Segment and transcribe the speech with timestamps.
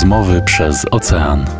[0.00, 1.59] Rozmowy przez ocean.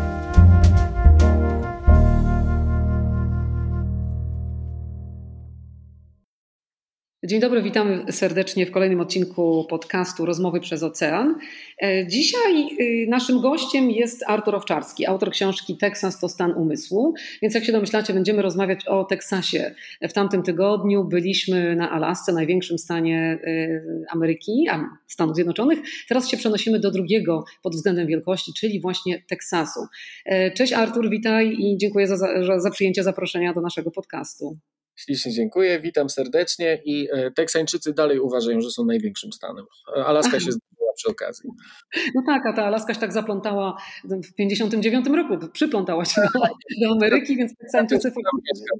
[7.31, 11.35] Dzień dobry, witamy serdecznie w kolejnym odcinku podcastu Rozmowy przez Ocean.
[11.83, 17.13] E, dzisiaj y, naszym gościem jest Artur Owczarski, autor książki Teksas to stan umysłu.
[17.41, 19.75] Więc jak się domyślacie, będziemy rozmawiać o Teksasie.
[20.01, 24.67] W tamtym tygodniu byliśmy na Alasce, największym stanie y, Ameryki,
[25.07, 25.79] Stanów Zjednoczonych.
[26.07, 29.79] Teraz się przenosimy do drugiego pod względem wielkości, czyli właśnie Teksasu.
[30.25, 34.57] E, cześć Artur, witaj i dziękuję za, za, za przyjęcie zaproszenia do naszego podcastu.
[35.05, 39.65] Ślicznie dziękuję, witam serdecznie i e, Teksańczycy dalej uważają, że są największym stanem.
[40.05, 41.49] Alaska się zdobyła przy okazji.
[42.15, 46.39] No tak, a ta Alaska się tak zaplątała w 59 roku, przyplątała się do,
[46.81, 48.11] do Ameryki, więc Teksańczycy...
[48.11, 48.23] Tam,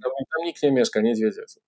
[0.04, 1.62] tam, tam nikt nie mieszka, niedźwiedzie są.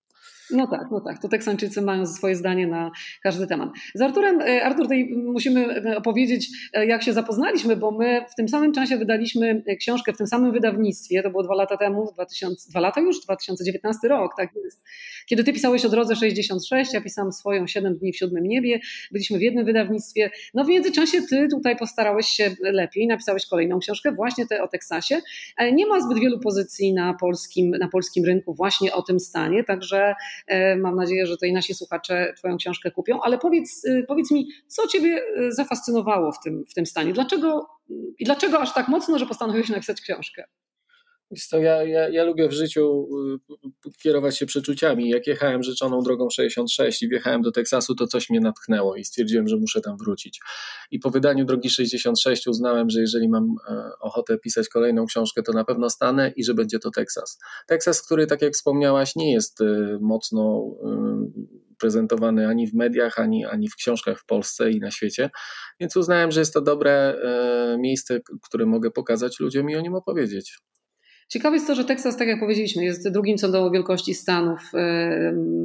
[0.53, 1.21] No tak, no tak.
[1.21, 2.91] To Teksańczycy mają swoje zdanie na
[3.23, 3.69] każdy temat.
[3.95, 8.35] Z Arturem, e, Artur, tutaj musimy e, opowiedzieć, e, jak się zapoznaliśmy, bo my w
[8.35, 12.69] tym samym czasie wydaliśmy książkę w tym samym wydawnictwie, to było dwa lata temu, 2000,
[12.69, 14.83] dwa lata już, 2019 rok, tak jest.
[15.25, 18.79] Kiedy ty pisałeś o drodze 66, ja pisałam swoją 7 dni w siódmym niebie,
[19.11, 20.31] byliśmy w jednym wydawnictwie.
[20.53, 25.21] No w międzyczasie ty tutaj postarałeś się lepiej, napisałeś kolejną książkę, właśnie tę o Teksasie.
[25.73, 30.13] Nie ma zbyt wielu pozycji na polskim, na polskim rynku właśnie o tym stanie, także
[30.47, 34.47] E, mam nadzieję, że tutaj nasi słuchacze Twoją książkę kupią, ale powiedz, e, powiedz mi,
[34.67, 37.13] co Ciebie e, zafascynowało w tym, w tym stanie?
[37.13, 37.67] Dlaczego,
[38.19, 40.43] I dlaczego aż tak mocno, że postanowiłeś napisać książkę?
[41.51, 43.07] Ja, ja, ja lubię w życiu
[44.03, 45.09] kierować się przeczuciami.
[45.09, 49.47] Jak jechałem rzeczoną drogą 66 i wjechałem do Teksasu, to coś mnie natchnęło i stwierdziłem,
[49.47, 50.39] że muszę tam wrócić.
[50.91, 53.55] I po wydaniu drogi 66 uznałem, że jeżeli mam
[53.99, 57.39] ochotę pisać kolejną książkę, to na pewno stanę i że będzie to Teksas.
[57.67, 59.59] Teksas, który, tak jak wspomniałaś, nie jest
[60.01, 60.63] mocno
[61.79, 65.29] prezentowany ani w mediach, ani, ani w książkach w Polsce i na świecie.
[65.79, 67.15] Więc uznałem, że jest to dobre
[67.79, 70.59] miejsce, które mogę pokazać ludziom i o nim opowiedzieć.
[71.29, 74.71] Ciekawe jest to, że Teksas, tak jak powiedzieliśmy, jest drugim co do wielkości Stanów,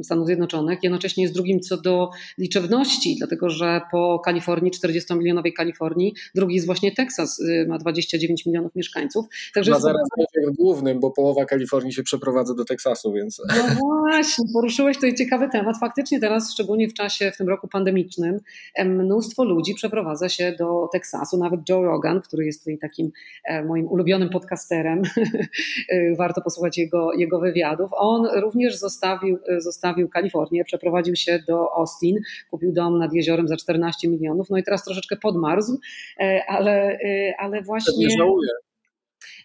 [0.03, 6.55] Stanów Zjednoczonych, jednocześnie jest drugim co do liczebności, dlatego że po Kalifornii, 40-milionowej Kalifornii, drugi
[6.55, 9.25] jest właśnie Teksas, y, ma 29 milionów mieszkańców.
[9.53, 10.07] Także ma zaraz
[10.47, 13.41] w głównym, bo połowa Kalifornii się przeprowadza do Teksasu, więc...
[13.47, 15.79] No właśnie, poruszyłeś tutaj ciekawy temat.
[15.79, 18.39] Faktycznie teraz, szczególnie w czasie, w tym roku pandemicznym,
[18.85, 23.11] mnóstwo ludzi przeprowadza się do Teksasu, nawet Joe Rogan, który jest tutaj takim
[23.45, 25.01] e, moim ulubionym podcasterem,
[26.17, 27.91] warto posłuchać jego, jego wywiadów.
[27.93, 32.17] On również zostawił, y, zostawił Kalifornię, przeprowadził się do Austin,
[32.51, 35.79] kupił dom nad jeziorem za 14 milionów, no i teraz troszeczkę podmarzł,
[36.19, 38.07] e, ale, y, ale właśnie...
[38.07, 38.49] Nie żałuję.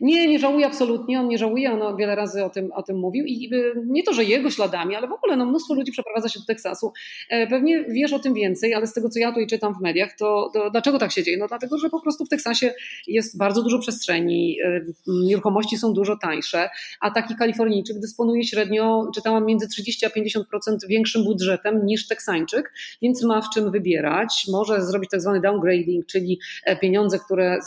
[0.00, 3.24] Nie, nie żałuje absolutnie, on nie żałuje, on wiele razy o tym, o tym mówił
[3.26, 3.50] i
[3.86, 6.92] nie to, że jego śladami, ale w ogóle no, mnóstwo ludzi przeprowadza się do Teksasu.
[7.28, 10.16] E, pewnie wiesz o tym więcej, ale z tego, co ja tutaj czytam w mediach,
[10.18, 11.36] to, to dlaczego tak się dzieje?
[11.38, 12.74] No dlatego, że po prostu w Teksasie
[13.06, 16.70] jest bardzo dużo przestrzeni, e, nieruchomości są dużo tańsze,
[17.00, 23.24] a taki Kalifornijczyk dysponuje średnio, czytałam, między 30 a 50% większym budżetem niż Teksańczyk, więc
[23.24, 24.46] ma w czym wybierać.
[24.52, 27.58] Może zrobić tak zwany downgrading, czyli e, pieniądze, które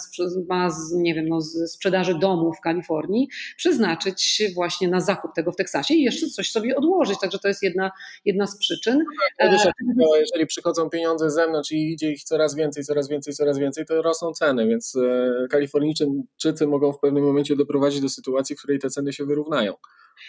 [0.50, 3.28] ma z, nie wiem, no, z sprzedaży domu w Kalifornii,
[3.58, 7.20] przeznaczyć właśnie na zakup tego w Teksasie i jeszcze coś sobie odłożyć.
[7.20, 7.92] Także to jest jedna,
[8.26, 9.04] jedna z przyczyn.
[9.96, 13.86] No, jeżeli przychodzą pieniądze z zewnątrz i idzie ich coraz więcej, coraz więcej, coraz więcej,
[13.86, 18.80] to rosną ceny, więc e, Kalifornijczycy mogą w pewnym momencie doprowadzić do sytuacji, w której
[18.80, 19.74] te ceny się wyrównają.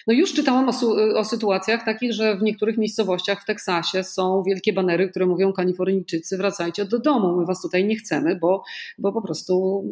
[0.06, 0.72] No już czytałam o,
[1.18, 6.36] o, sytuacjach takich, że w niektórych miejscowościach w Teksasie są wielkie banery, które mówią Kalifornijczycy
[6.36, 8.62] wracajcie do domu, my was tutaj nie chcemy, bo,
[8.98, 9.84] bo po prostu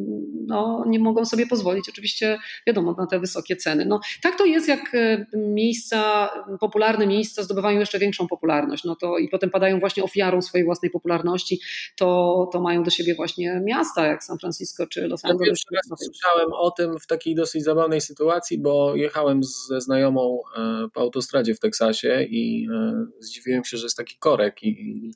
[0.47, 3.85] no, nie mogą sobie pozwolić oczywiście wiadomo na te wysokie ceny.
[3.85, 6.29] No, tak to jest jak e, miejsca,
[6.61, 10.91] popularne miejsca zdobywają jeszcze większą popularność no to i potem padają właśnie ofiarą swojej własnej
[10.91, 11.61] popularności,
[11.97, 15.65] to, to mają do siebie właśnie miasta jak San Francisco czy Los Angeles.
[15.71, 21.01] Ja słyszałem o tym w takiej dosyć zabawnej sytuacji, bo jechałem ze znajomą e, po
[21.01, 25.15] autostradzie w Teksasie i e, zdziwiłem się, że jest taki korek i, i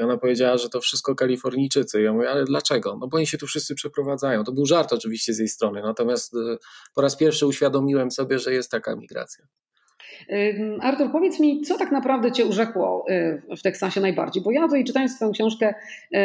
[0.00, 2.02] ona powiedziała, że to wszystko Kalifornijczycy.
[2.02, 2.96] Ja mówię, ale dlaczego?
[3.00, 4.44] No bo oni się tu wszyscy przeprowadzają.
[4.44, 6.56] To był żart oczywiście z jej strony, natomiast e,
[6.94, 9.44] po raz pierwszy uświadomiłem sobie, że jest taka migracja.
[10.80, 14.42] Artur, powiedz mi, co tak naprawdę Cię urzekło y, w Teksasie najbardziej?
[14.42, 15.74] Bo ja tutaj czytając Twoją książkę,
[16.14, 16.18] y,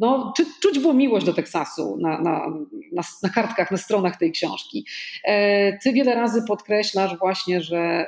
[0.00, 2.48] no, czy, czuć było miłość do Teksasu na, na,
[2.92, 4.86] na, na, kartkach, na stronach tej książki.
[5.28, 8.06] Y, ty wiele razy podkreślasz właśnie, że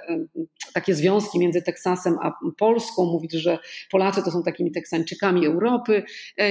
[0.75, 3.59] takie związki między Teksasem a Polską, mówisz, że
[3.91, 6.03] Polacy to są takimi Teksańczykami Europy.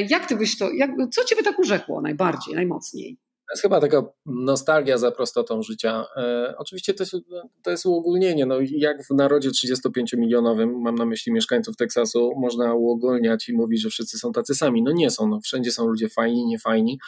[0.10, 3.18] Jak ty byś to, jak, co Ciebie tak urzekło najbardziej, najmocniej?
[3.48, 6.06] To jest chyba taka nostalgia za prostotą życia.
[6.18, 7.16] E, oczywiście to jest,
[7.64, 8.46] to jest uogólnienie.
[8.46, 13.90] No, jak w narodzie 35-milionowym, mam na myśli mieszkańców Teksasu, można uogólniać i mówić, że
[13.90, 14.84] wszyscy są tacy sami.
[14.84, 15.28] No nie są.
[15.28, 17.00] No, wszędzie są ludzie fajni, niefajni.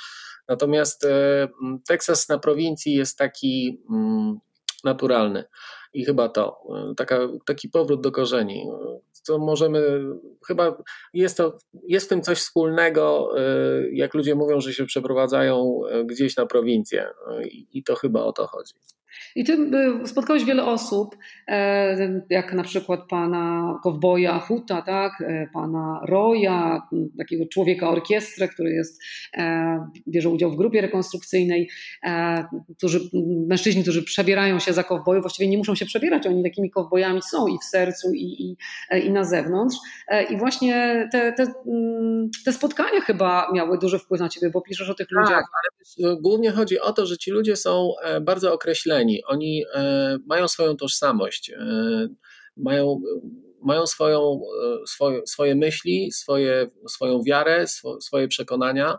[0.47, 1.07] Natomiast
[1.87, 4.39] Teksas na prowincji jest taki mm,
[4.83, 5.43] naturalny.
[5.97, 6.61] I chyba to,
[6.97, 8.67] taka, taki powrót do korzeni.
[9.27, 10.01] To możemy,
[10.47, 10.77] chyba
[11.13, 13.31] jest, to, jest w tym coś wspólnego,
[13.91, 17.07] jak ludzie mówią, że się przeprowadzają gdzieś na prowincję.
[17.73, 18.73] I to chyba o to chodzi.
[19.35, 19.53] I ty
[20.03, 21.17] y, spotkałeś wiele osób,
[21.47, 25.11] e, jak na przykład pana kowboja Huta, tak?
[25.21, 26.81] E, pana Roya,
[27.17, 29.01] takiego człowieka orkiestrę, który jest,
[29.37, 31.69] e, bierze udział w grupie rekonstrukcyjnej,
[32.77, 32.99] którzy,
[33.47, 37.47] mężczyźni, którzy przebierają się za kowbojów, właściwie nie muszą się przebierać, oni takimi kowbojami są
[37.47, 38.57] i w sercu, i, i,
[39.07, 39.77] i na zewnątrz.
[40.29, 44.89] I właśnie te, te, mm, te spotkania chyba miały duży wpływ na ciebie, bo piszesz
[44.89, 45.29] o tych ludziach.
[45.29, 45.45] Tak,
[46.03, 47.91] ale głównie chodzi o to, że ci ludzie są
[48.21, 52.07] bardzo określeni oni e, mają swoją tożsamość, e,
[52.57, 53.01] mają,
[53.63, 54.41] mają swoją,
[54.83, 57.65] e, swoje, swoje myśli, swoje, swoją wiarę,
[58.01, 58.97] swoje przekonania.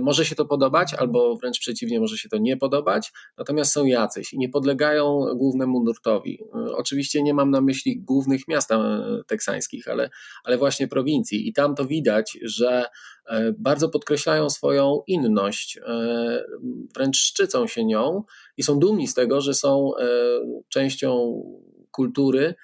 [0.00, 4.32] Może się to podobać, albo wręcz przeciwnie, może się to nie podobać, natomiast są jacyś
[4.32, 6.38] i nie podlegają głównemu nurtowi.
[6.76, 8.70] Oczywiście nie mam na myśli głównych miast
[9.26, 10.10] teksańskich, ale,
[10.44, 11.48] ale właśnie prowincji.
[11.48, 12.84] I tam to widać, że
[13.58, 15.80] bardzo podkreślają swoją inność,
[16.94, 18.22] wręcz szczycą się nią
[18.56, 20.06] i są dumni z tego, że są e,
[20.68, 21.42] częścią
[21.90, 22.54] kultury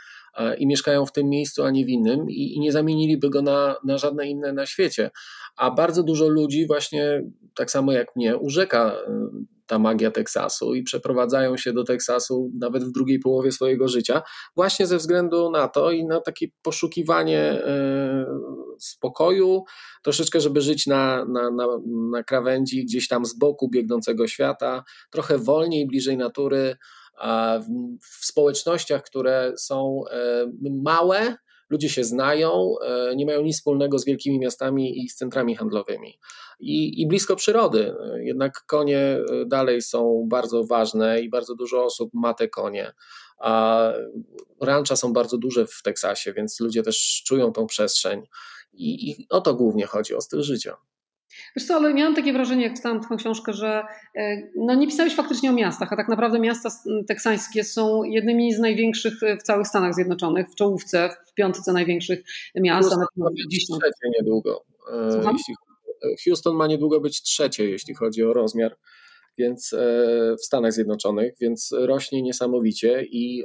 [0.59, 3.99] i mieszkają w tym miejscu, a nie w innym i, nie zamieniliby go na, na
[3.99, 5.11] żadne inne na świecie.
[5.57, 7.23] A bardzo dużo ludzi właśnie,
[7.55, 9.31] tak samo jak mnie, urzeka e,
[9.67, 14.23] ta magia Teksasu i przeprowadzają się do Teksasu nawet w drugiej połowie swojego życia,
[14.57, 18.27] właśnie ze względu na to i na takie poszukiwanie e,
[18.79, 19.65] spokoju,
[20.03, 21.67] troszeczkę, żeby żyć na, na, na,
[22.11, 26.77] na krawędzi, gdzieś tam z boku biegnącego świata, trochę wolniej, bliżej natury,
[28.21, 30.47] w społecznościach, które są e,
[30.83, 31.37] małe,
[31.71, 36.19] ludzie się znają, e, nie mają nic wspólnego z wielkimi miastami i z centrami handlowymi.
[36.61, 37.95] I, i blisko przyrody.
[38.19, 42.93] Jednak konie e, dalej są bardzo ważne i bardzo dużo osób ma te konie.
[43.39, 43.93] A
[44.61, 48.23] rancza są bardzo duże w Teksasie, więc ludzie też czują tą przestrzeń.
[48.73, 50.77] I, I o to głównie chodzi, o styl życia.
[51.57, 53.83] Wiesz co, ale miałam takie wrażenie, jak czytałam Twoją książkę, że
[54.17, 56.69] e, no nie pisałeś faktycznie o miastach, a tak naprawdę miasta
[57.09, 62.25] teksańskie są jednymi z największych e, w całych Stanach Zjednoczonych, w czołówce, w piątce największych
[62.55, 62.89] miast.
[62.89, 64.65] Houston ma być trzecie niedługo.
[64.93, 65.23] E,
[66.25, 68.77] Houston ma niedługo być trzecie, jeśli chodzi o rozmiar
[69.39, 69.75] więc
[70.41, 73.45] w Stanach Zjednoczonych, więc rośnie niesamowicie i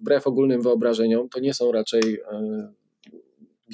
[0.00, 2.18] wbrew ogólnym wyobrażeniom to nie są raczej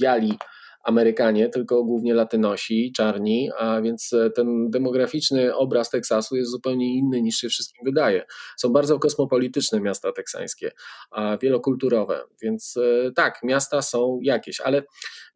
[0.01, 0.39] biali
[0.83, 7.23] Amerykanie, tylko głównie Latynosi, czarni, a więc e, ten demograficzny obraz Teksasu jest zupełnie inny
[7.23, 8.25] niż się wszystkim wydaje.
[8.57, 10.73] Są bardzo kosmopolityczne miasta teksańskie,
[11.11, 14.83] a wielokulturowe, więc e, tak, miasta są jakieś, ale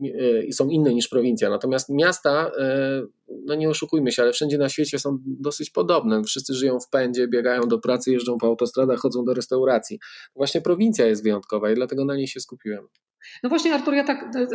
[0.02, 1.50] e, są inne niż prowincja.
[1.50, 2.50] Natomiast miasta,
[3.28, 6.22] no nie oszukujmy się, ale wszędzie na świecie są dosyć podobne.
[6.25, 9.98] Wszyscy żyją w pędzie, biegają do pracy, jeżdżą po autostradach, chodzą do restauracji.
[10.37, 12.88] Właśnie prowincja jest wyjątkowa i dlatego na niej się skupiłem.
[13.42, 14.46] No właśnie, Artur, ja tak e, e,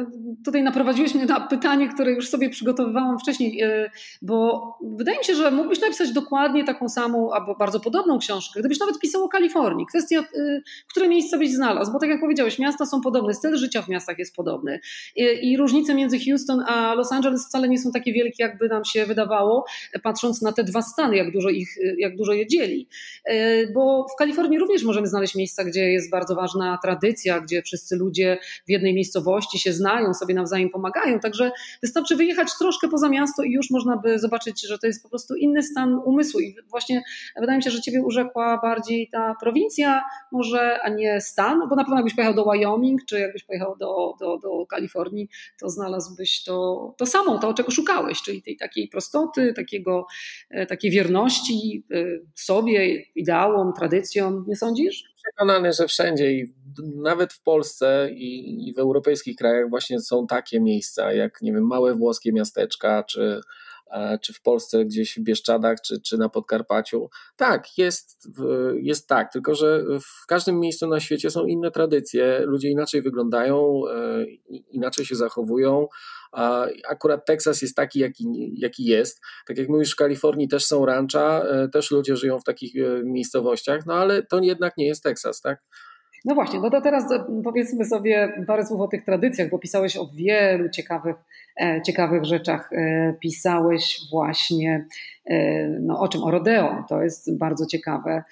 [0.45, 3.91] tutaj naprowadziłeś mnie na pytanie, które już sobie przygotowywałam wcześniej, e,
[4.21, 8.79] bo wydaje mi się, że mógłbyś napisać dokładnie taką samą albo bardzo podobną książkę, gdybyś
[8.79, 9.85] nawet pisał o Kalifornii.
[9.85, 10.23] Kwestia,
[10.89, 14.19] które miejsce byś znalazł, bo tak jak powiedziałeś, miasta są podobne, styl życia w miastach
[14.19, 14.79] jest podobny
[15.15, 19.05] i, różnice między Houston a Los Angeles wcale nie są takie wielkie, jakby nam się
[19.05, 19.65] wydawało,
[20.03, 22.87] patrząc na te dwa stany, jak dużo, ich, jak dużo je dzieli.
[23.73, 28.37] Bo w Kalifornii również możemy znaleźć miejsca, gdzie jest bardzo ważna tradycja, gdzie wszyscy ludzie
[28.67, 31.19] w jednej miejscowości się znają, sobie nawzajem pomagają.
[31.19, 31.51] Także
[31.81, 35.35] wystarczy wyjechać troszkę poza miasto i już można by zobaczyć, że to jest po prostu
[35.35, 36.39] inny stan umysłu.
[36.39, 37.03] I właśnie
[37.39, 41.83] wydaje mi się, że Ciebie urzekła bardziej ta prowincja, może, a nie stan, bo na
[41.83, 46.95] pewno jakbyś pojechał do Wyoming, czy jakbyś pojechał do, do, do Kalifornii, to znalazłbyś to,
[46.97, 50.05] to samo, to czego szukałeś, czyli tej takiej prostoty, takiego,
[50.49, 54.45] e, takiej wierności e, sobie, ideałom, tradycjom.
[54.47, 55.03] Nie sądzisz?
[55.23, 56.53] Przekonany, że wszędzie i
[56.95, 61.67] nawet w Polsce i, i w europejskich krajach właśnie są takie miejsca, jak nie wiem,
[61.67, 63.41] małe włoskie miasteczka, czy,
[63.91, 67.09] e, czy w Polsce gdzieś w Bieszczadach, czy, czy na Podkarpaciu.
[67.35, 68.29] Tak, jest,
[68.81, 73.81] jest tak, tylko że w każdym miejscu na świecie są inne tradycje, ludzie inaczej wyglądają,
[73.87, 74.25] e,
[74.71, 75.87] inaczej się zachowują.
[76.89, 79.21] Akurat Teksas jest taki, jaki, jaki jest.
[79.47, 82.73] Tak jak mówisz, w Kalifornii też są rancha, e, też ludzie żyją w takich
[83.03, 85.63] miejscowościach, no ale to jednak nie jest Teksas, tak?
[86.25, 89.97] No właśnie, no to teraz e, powiedzmy sobie parę słów o tych tradycjach, bo pisałeś
[89.97, 91.15] o wielu ciekawych,
[91.61, 92.69] e, ciekawych rzeczach.
[92.73, 94.85] E, pisałeś właśnie
[95.81, 96.23] no, o czym?
[96.23, 98.23] O rodeo, to jest bardzo ciekawe.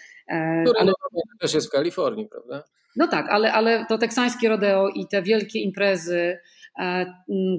[0.65, 0.91] Które ale...
[1.39, 2.63] też jest w Kalifornii, prawda?
[2.95, 6.37] No tak, ale, ale to teksańskie rodeo i te wielkie imprezy,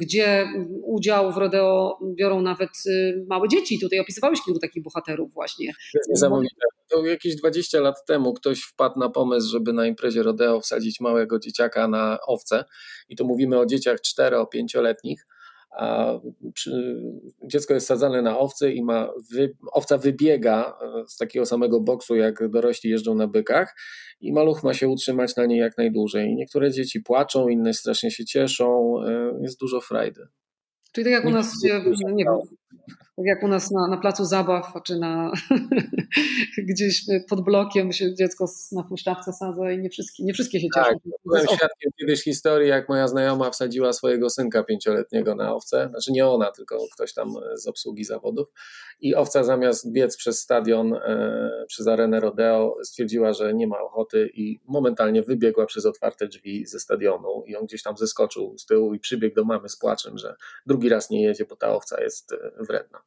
[0.00, 0.46] gdzie
[0.82, 2.70] udział w rodeo biorą nawet
[3.28, 3.80] małe dzieci.
[3.80, 5.66] Tutaj opisywałeś kilku takich bohaterów właśnie.
[5.66, 6.54] To jest niesamowite.
[6.90, 11.38] To jakieś 20 lat temu ktoś wpadł na pomysł, żeby na imprezie rodeo wsadzić małego
[11.38, 12.64] dzieciaka na owce.
[13.08, 15.26] I to mówimy o dzieciach 4-5-letnich
[15.70, 16.18] a
[17.44, 22.16] dziecko jest sadzane na owcy i ma, wy, owca wybiega e, z takiego samego boksu,
[22.16, 23.76] jak dorośli jeżdżą na bykach.
[24.20, 26.34] I maluch ma się utrzymać na niej jak najdłużej.
[26.34, 30.26] Niektóre dzieci płaczą, inne strasznie się cieszą, e, jest dużo frajdy.
[30.92, 31.94] Czyli tak jak u nas, nie wiem,
[33.20, 35.32] tak jak u nas na, na placu zabaw, czy na
[36.68, 40.86] gdzieś pod blokiem się dziecko na huśtawce sadza i nie wszystkie, nie wszystkie się cieszą.
[40.86, 46.12] Tak, byłem świadkiem kiedyś historii, jak moja znajoma wsadziła swojego synka pięcioletniego na owce, znaczy
[46.12, 48.48] nie ona, tylko ktoś tam z obsługi zawodów
[49.00, 54.30] i owca zamiast biec przez stadion, e, przez arenę rodeo stwierdziła, że nie ma ochoty
[54.34, 58.94] i momentalnie wybiegła przez otwarte drzwi ze stadionu i on gdzieś tam zeskoczył z tyłu
[58.94, 60.34] i przybiegł do mamy z płaczem, że
[60.66, 63.02] drugi raz nie jedzie, bo ta owca jest e, wredna.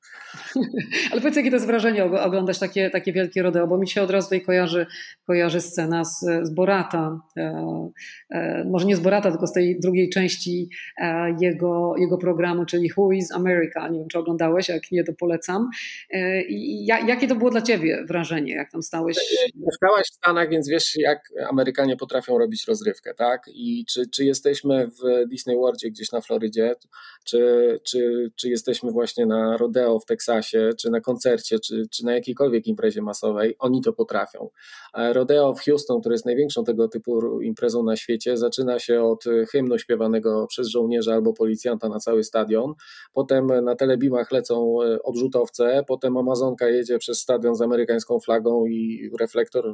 [1.11, 4.11] Ale powiedz, jakie to jest wrażenie oglądać takie, takie wielkie rodeo, bo mi się od
[4.11, 4.85] razu tutaj kojarzy,
[5.27, 7.89] kojarzy scena z, z Borata, e,
[8.29, 12.89] e, może nie z Borata, tylko z tej drugiej części e, jego, jego programu, czyli
[12.97, 13.87] Who is America.
[13.89, 15.69] Nie wiem, czy oglądałeś, jak nie, to polecam.
[16.09, 19.17] E, I jakie to było dla ciebie wrażenie, jak tam stałeś?
[19.55, 21.19] Mieszkałaś w Stanach, więc wiesz, jak
[21.49, 23.41] Amerykanie potrafią robić rozrywkę, tak?
[23.53, 26.75] I czy, czy jesteśmy w Disney Worldzie gdzieś na Florydzie,
[27.23, 32.13] czy, czy, czy jesteśmy właśnie na rodeo w Teksasie, czy na koncercie, czy, czy na
[32.13, 34.49] jakiejkolwiek imprezie masowej, oni to potrafią.
[34.93, 39.77] Rodeo w Houston, które jest największą tego typu imprezą na świecie, zaczyna się od hymnu
[39.77, 42.73] śpiewanego przez żołnierza albo policjanta na cały stadion,
[43.13, 49.11] potem na telebimach lecą e, odrzutowce, potem Amazonka jedzie przez stadion z amerykańską flagą i
[49.19, 49.73] reflektor e,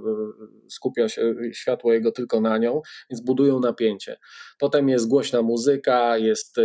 [0.67, 4.17] skupia się światło jego tylko na nią, więc budują napięcie.
[4.59, 6.63] Potem jest głośna muzyka, jest e,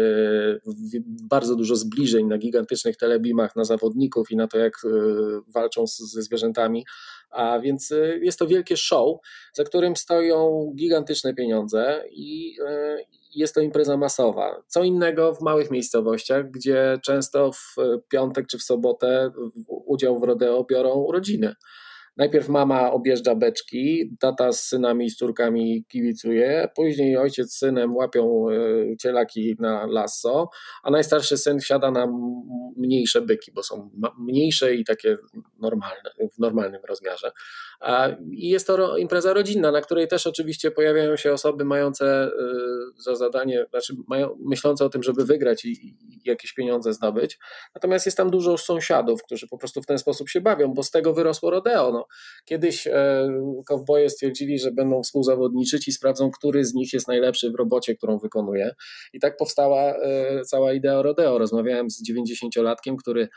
[1.30, 4.88] bardzo dużo zbliżeń na gigantycznych telebimach na zawodników i na to, jak e,
[5.48, 6.84] walczą ze zwierzętami.
[7.30, 9.18] A więc e, jest to wielkie show,
[9.52, 12.56] za którym stoją gigantyczne pieniądze i
[13.34, 14.62] jest to impreza masowa.
[14.66, 17.76] Co innego w małych miejscowościach, gdzie często w
[18.08, 19.30] piątek czy w sobotę
[19.66, 21.54] udział w rodeo biorą rodziny.
[22.16, 27.97] Najpierw mama objeżdża beczki, tata z synami i z córkami kibicuje, później ojciec z synem
[27.97, 30.49] łapią e, cielaki na lasso,
[30.83, 32.06] a najstarszy syn wsiada na
[32.76, 35.16] mniejsze byki, bo są mniejsze i takie
[35.59, 37.33] normalne, w normalnym rozmiarze.
[38.30, 42.30] I jest to impreza rodzinna, na której też oczywiście pojawiają się osoby mające e,
[42.97, 43.94] za zadanie, znaczy
[44.44, 47.38] myślące o tym, żeby wygrać i, i jakieś pieniądze zdobyć.
[47.75, 50.90] Natomiast jest tam dużo sąsiadów, którzy po prostu w ten sposób się bawią, bo z
[50.90, 51.92] tego wyrosło rodeo.
[51.92, 52.03] No,
[52.44, 53.28] Kiedyś e,
[53.66, 58.18] kowboje stwierdzili, że będą współzawodniczyć i sprawdzą, który z nich jest najlepszy w robocie, którą
[58.18, 58.75] wykonuje.
[59.12, 61.38] I tak powstała e, cała idea rodeo.
[61.38, 63.28] Rozmawiałem z 90-latkiem, który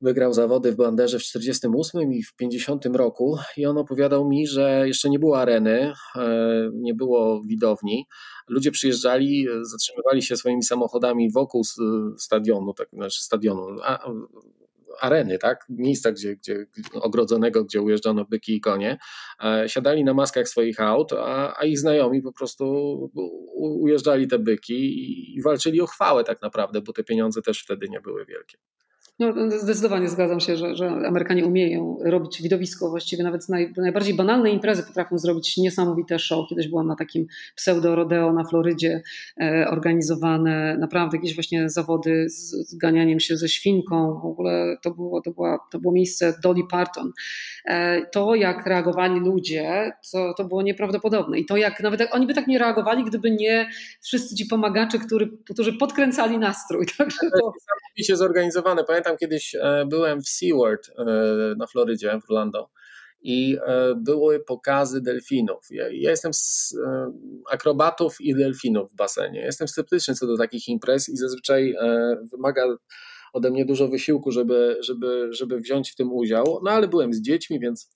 [0.00, 4.82] wygrał zawody w banderze w 48 i w 50 roku i on opowiadał mi, że
[4.86, 8.06] jeszcze nie było areny, e, nie było widowni.
[8.48, 11.62] Ludzie przyjeżdżali, zatrzymywali się swoimi samochodami wokół
[12.18, 13.66] stadionu, tak, znaczy stadionu,
[15.00, 15.66] areny, tak?
[15.68, 18.98] miejsca gdzie, gdzie, ogrodzonego, gdzie ujeżdżano byki i konie,
[19.44, 22.64] e, siadali na maskach swoich aut, a, a ich znajomi po prostu
[23.54, 27.88] ujeżdżali te byki i, i walczyli o chwałę tak naprawdę, bo te pieniądze też wtedy
[27.88, 28.58] nie były wielkie.
[29.20, 34.50] No, zdecydowanie zgadzam się, że, że Amerykanie umieją robić widowisko, właściwie nawet naj, najbardziej banalne
[34.50, 36.48] imprezy potrafią zrobić niesamowite show.
[36.48, 39.02] Kiedyś byłam na takim pseudo-rodeo na Florydzie,
[39.40, 44.20] e, organizowane naprawdę jakieś właśnie zawody z, z ganianiem się ze świnką.
[44.22, 47.12] W ogóle to było, to była, to było miejsce Dolly Parton.
[47.64, 51.38] E, to, jak reagowali ludzie, to, to było nieprawdopodobne.
[51.38, 53.70] I to, jak nawet oni by tak nie reagowali, gdyby nie
[54.02, 56.86] wszyscy ci pomagacze, który, którzy podkręcali nastrój.
[56.98, 57.52] Także to...
[57.96, 58.84] Jest zorganizowane.
[58.84, 61.04] Pamiętam, pamiętam kiedyś e, byłem w SeaWorld e,
[61.58, 62.70] na Florydzie, w Orlando
[63.22, 65.66] i e, były pokazy delfinów.
[65.70, 66.76] Ja, jestem z
[67.50, 69.40] akrobatów i delfinów w basenie.
[69.40, 71.74] Jestem sceptyczny co do takich imprez i zazwyczaj
[72.32, 72.62] wymaga
[73.32, 76.60] ode mnie dużo wysiłku, żeby, żeby, żeby wziąć w tym udział.
[76.64, 77.90] No ale byłem z dziećmi, więc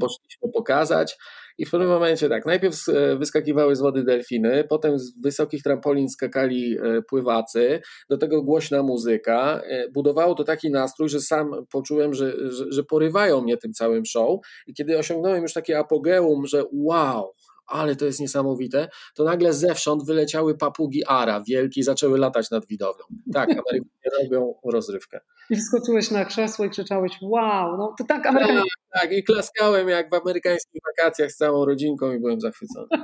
[0.00, 1.18] poszliśmy pokazać.
[1.58, 6.08] I w pewnym momencie tak, najpierw e, wyskakiwały z wody delfiny, potem z wysokich trampolin
[6.08, 9.60] skakali e, pływacy, do tego głośna muzyka.
[9.64, 14.04] E, budowało to taki nastrój, że sam poczułem, że, że, że porywają mnie tym całym
[14.04, 14.40] show.
[14.66, 17.32] I kiedy osiągnąłem już takie apogeum, że wow,
[17.66, 22.66] ale to jest niesamowite, to nagle zewsząd wyleciały papugi ara wielkie i zaczęły latać nad
[22.66, 23.04] widownią.
[23.32, 25.20] Tak, Amerykanie robią rozrywkę.
[25.50, 28.60] I wskoczyłeś na krzesło i krzyczałeś wow, no to tak Amerykanie...
[28.90, 32.86] Tak, tak, i klaskałem jak w amerykańskich wakacjach z całą rodzinką i byłem zachwycony.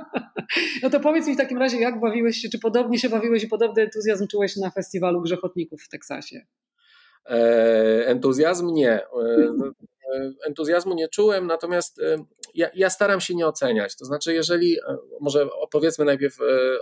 [0.83, 3.47] No to powiedz mi w takim razie, jak bawiłeś się, czy podobnie się bawiłeś i
[3.47, 6.45] podobny entuzjazm czułeś na festiwalu Grzechotników w Teksasie?
[7.25, 8.91] E, entuzjazm nie.
[8.91, 9.05] E,
[9.65, 9.71] e,
[10.47, 12.01] entuzjazmu nie czułem, natomiast
[12.55, 13.95] ja, ja, staram się nie oceniać.
[13.95, 14.77] To znaczy, jeżeli,
[15.21, 16.37] może opowiedzmy najpierw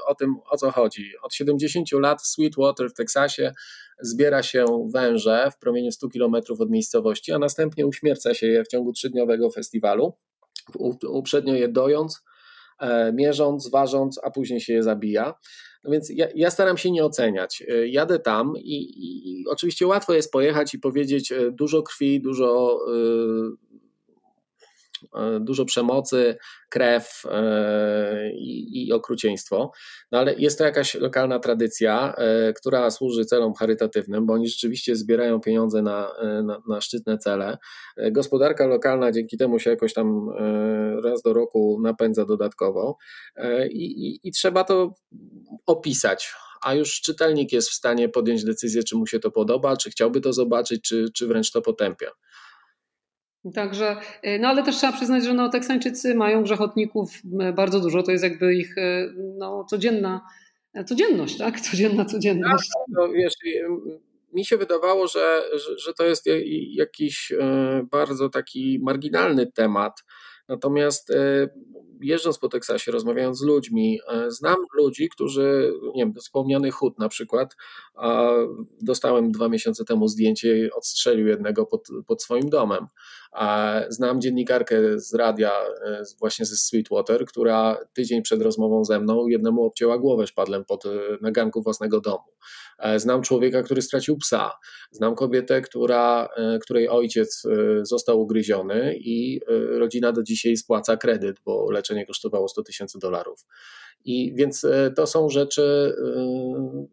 [0.08, 1.12] o tym, o co chodzi.
[1.24, 3.54] Od 70 lat w Sweetwater w Teksasie
[4.02, 8.68] zbiera się węże w promieniu 100 km od miejscowości, a następnie uśmierca się je w
[8.68, 10.14] ciągu trzydniowego festiwalu,
[11.10, 12.22] uprzednio je dojąc,
[13.14, 15.34] mierząc, ważąc, a później się je zabija.
[15.84, 17.64] No więc ja, ja, staram się nie oceniać.
[17.68, 22.22] E, jadę tam i, i, i, oczywiście łatwo jest pojechać i powiedzieć e, dużo krwi,
[22.22, 23.71] dużo E,
[25.40, 26.38] dużo przemocy,
[26.70, 29.72] krew e, i, i okrucieństwo.
[30.12, 34.96] No ale jest to jakaś lokalna tradycja, e, która służy celom charytatywnym, bo oni rzeczywiście
[34.96, 36.12] zbierają pieniądze na,
[36.44, 37.58] na, na szczytne cele.
[38.12, 40.30] Gospodarka lokalna dzięki temu się jakoś tam
[41.04, 42.98] raz do roku napędza dodatkowo
[43.70, 44.94] i, i, i trzeba to
[45.66, 49.90] opisać a już czytelnik jest w stanie podjąć decyzję, czy mu się to podoba, czy
[49.90, 52.12] chciałby to zobaczyć, czy, czy wręcz to potępia.
[53.54, 53.96] Także,
[54.26, 57.12] y, no ale też trzeba przyznać, że no, Teksańczycy mają grzechotników
[57.50, 60.22] y, bardzo dużo, to jest jakby ich y, no, codzienna
[60.86, 61.62] codzienność, tak?
[61.72, 62.70] Codzienna codzienność.
[62.74, 63.34] Tak, no, wiesz,
[64.34, 66.26] mi się wydawało, że, że, że to jest
[66.72, 67.34] jakiś
[67.92, 70.04] bardzo taki marginalny temat,
[70.48, 71.14] natomiast
[72.02, 77.56] jeżdżąc po Teksasie, rozmawiając z ludźmi, znam ludzi, którzy, nie wiem, wspomniany Hut na przykład,
[78.82, 82.88] dostałem dwa miesiące temu zdjęcie, odstrzelił jednego pod, pod swoim domem.
[83.90, 85.52] Znam dziennikarkę z radia,
[85.86, 90.86] e, właśnie ze Sweetwater, która tydzień przed rozmową ze mną jednemu obcięła głowę szpadlem pod,
[90.86, 90.90] e,
[91.22, 92.24] na ganku własnego domu.
[92.98, 94.52] Znam człowieka, który stracił psa.
[94.92, 96.30] Znam kobietę, która,
[96.62, 97.44] której ojciec
[97.82, 99.42] został ugryziony i
[99.80, 103.46] rodzina do dzisiaj spłaca kredyt, bo leczenie kosztowało 100 tysięcy dolarów.
[104.06, 106.88] I więc e, to są rzeczy, e,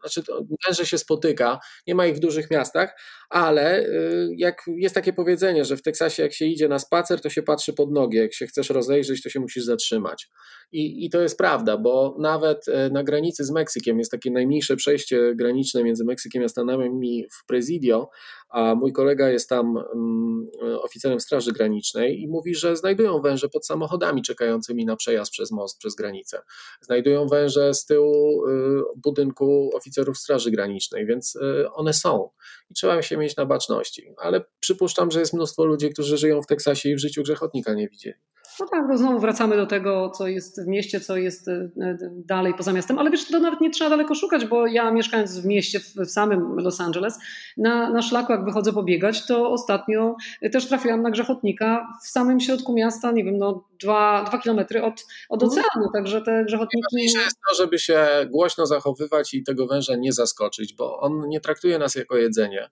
[0.00, 0.22] znaczy
[0.66, 3.00] węże się spotyka, nie ma ich w dużych miastach,
[3.32, 7.30] ale y, jak jest takie powiedzenie, że w Teksasie jak się idzie na spacer, to
[7.30, 10.30] się patrzy pod nogi, jak się chcesz rozejrzeć, to się musisz zatrzymać.
[10.72, 14.76] I, i to jest prawda, bo nawet e, na granicy z Meksykiem jest takie najmniejsze
[14.76, 18.10] przejście graniczne między Meksykiem a Stanami w Presidio,
[18.52, 20.50] a mój kolega jest tam um,
[20.82, 25.78] oficerem Straży Granicznej i mówi, że znajdują węże pod samochodami czekającymi na przejazd przez most,
[25.78, 26.42] przez granicę.
[26.80, 32.28] Znajdują węże z tyłu y, budynku oficerów Straży Granicznej, więc y, one są
[32.70, 34.14] i trzeba się mieć na baczności.
[34.18, 37.88] Ale przypuszczam, że jest mnóstwo ludzi, którzy żyją w Teksasie i w życiu grzechotnika nie
[37.88, 38.16] widzieli.
[38.60, 41.98] No tak, no znowu wracamy do tego, co jest w mieście, co jest e, e,
[42.12, 45.46] dalej poza miastem, ale wiesz, to nawet nie trzeba daleko szukać, bo ja mieszkając w
[45.46, 47.18] mieście, w samym Los Angeles,
[47.56, 50.16] na, na szlaku jak wychodzę pobiegać, to ostatnio
[50.52, 55.04] też trafiłam na grzechotnika w samym środku miasta, nie wiem, no dwa, dwa kilometry od,
[55.28, 55.60] od mhm.
[55.60, 56.82] oceanu, także te grzechotniki...
[56.92, 61.40] Najważniejsze jest to, żeby się głośno zachowywać i tego węża nie zaskoczyć, bo on nie
[61.40, 62.70] traktuje nas jako jedzenie.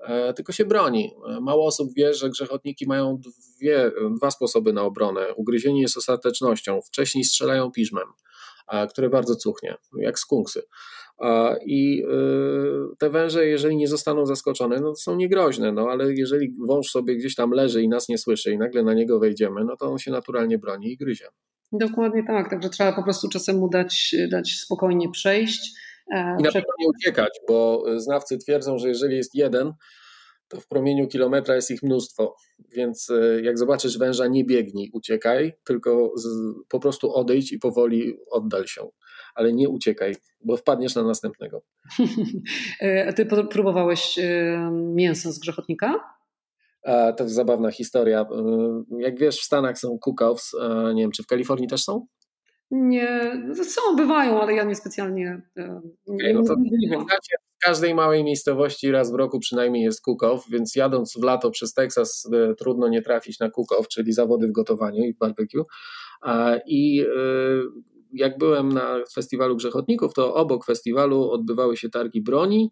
[0.00, 1.14] E, tylko się broni.
[1.28, 3.20] E, mało osób wie, że grzechotniki mają
[3.58, 5.34] dwie, dwa sposoby na obronę.
[5.34, 6.80] Ugryzienie jest ostatecznością.
[6.80, 8.08] Wcześniej strzelają piżmem,
[8.90, 10.62] które bardzo cuchnie, jak skunksy.
[11.66, 16.90] I e, te węże, jeżeli nie zostaną zaskoczone, no są niegroźne, no ale jeżeli wąż
[16.90, 19.86] sobie gdzieś tam leży i nas nie słyszy i nagle na niego wejdziemy, no to
[19.86, 21.26] on się naturalnie broni i gryzie.
[21.72, 26.52] Dokładnie tak, także trzeba po prostu czasem mu dać, dać spokojnie przejść E, I na
[26.52, 29.72] pewno nie uciekać, bo znawcy twierdzą, że jeżeli jest jeden,
[30.50, 32.36] to w promieniu kilometra jest ich mnóstwo.
[32.72, 36.28] Więc e, jak zobaczysz węża, nie biegnij, uciekaj, tylko z,
[36.68, 38.88] po prostu odejdź i powoli oddal się.
[39.34, 41.62] Ale nie uciekaj, bo wpadniesz na następnego.
[42.82, 44.18] E, a ty próbowałeś
[44.72, 45.94] mięso z grzechotnika?
[47.16, 48.26] To jest zabawna historia.
[48.98, 50.54] Jak wiesz, w Stanach są cook-offs.
[50.94, 52.06] Nie wiem, czy w Kalifornii też są?
[52.70, 55.42] Nie, są, bywają, ale ja nie specjalnie.
[55.56, 60.76] E, nie, no nie, w każdej małej miejscowości raz w roku przynajmniej jest cook-off, więc
[60.76, 65.04] jadąc w lato przez Teksas e, trudno nie trafić na cook-off, czyli zawody w gotowaniu
[65.04, 65.64] i w barbecue.
[66.66, 67.04] I e,
[68.12, 72.70] jak byłem na festiwalu Grzechotników, to obok festiwalu odbywały się targi broni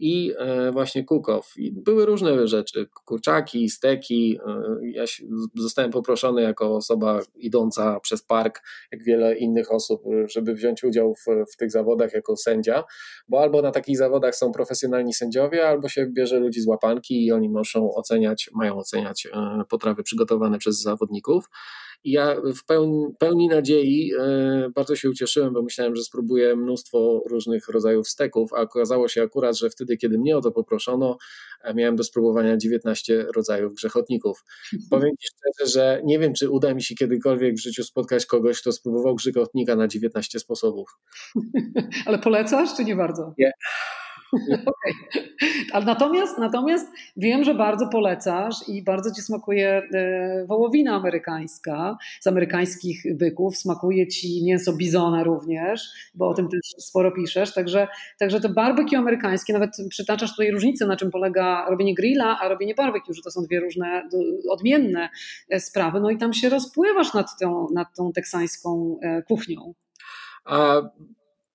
[0.00, 1.52] i e, właśnie kukow.
[1.56, 4.38] I były różne rzeczy, kurczaki, steki.
[4.46, 5.04] E, ja
[5.54, 11.52] zostałem poproszony jako osoba idąca przez park, jak wiele innych osób, żeby wziąć udział w,
[11.52, 12.84] w tych zawodach jako sędzia,
[13.28, 17.32] bo albo na takich zawodach są profesjonalni sędziowie, albo się bierze ludzi z łapanki i
[17.32, 21.44] oni muszą oceniać, mają oceniać e, potrawy przygotowane przez zawodników.
[22.04, 27.22] I ja w pełni, pełni nadziei e, bardzo się ucieszyłem, bo myślałem, że spróbuję mnóstwo
[27.26, 31.16] różnych rodzajów steków, a okazało się akurat, że wtedy, kiedy mnie o to poproszono,
[31.74, 34.44] miałem do spróbowania 19 rodzajów grzechotników.
[34.90, 38.60] Powiem Ci szczerze, że nie wiem, czy uda mi się kiedykolwiek w życiu spotkać kogoś,
[38.60, 40.98] kto spróbował grzechotnika na 19 sposobów.
[42.06, 43.34] Ale polecasz, czy nie bardzo?
[43.38, 43.52] Nie.
[45.72, 45.84] Okay.
[45.86, 53.16] Natomiast, natomiast wiem, że bardzo polecasz i bardzo ci smakuje e, wołowina amerykańska z amerykańskich
[53.16, 53.56] byków.
[53.56, 57.54] Smakuje ci mięso bizona również, bo o tym też sporo piszesz.
[57.54, 57.88] Także,
[58.18, 62.74] także to barbecue amerykańskie, nawet przytaczasz tutaj różnicę, na czym polega robienie grilla, a robienie
[62.74, 64.08] barbecue, że to są dwie różne,
[64.50, 65.08] odmienne
[65.50, 66.00] e, sprawy.
[66.00, 69.74] No i tam się rozpływasz nad tą, nad tą teksańską e, kuchnią.
[70.44, 70.80] A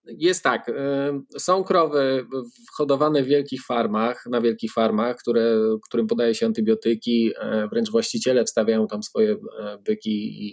[0.08, 2.26] jest tak, y, są krowy
[2.74, 5.58] hodowane w wielkich farmach, na wielkich farmach, które,
[5.89, 10.44] którym podaje się antybiotyki, e, wręcz właściciele wstawiają tam swoje e, byki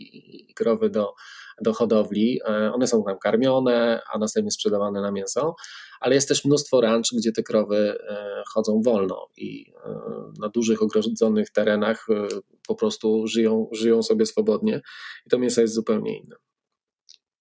[0.51, 1.15] i krowy do,
[1.63, 2.41] do hodowli.
[2.49, 5.55] E, one są tam karmione, a następnie sprzedawane na mięso,
[6.01, 7.99] ale jest też mnóstwo ranch, gdzie te krowy
[8.55, 9.73] chodzą wolno i
[10.41, 12.07] na dużych ogrodzonych terenach
[12.69, 14.81] po prostu żyją, żyją sobie swobodnie
[15.27, 16.37] i to mięso jest zupełnie inne.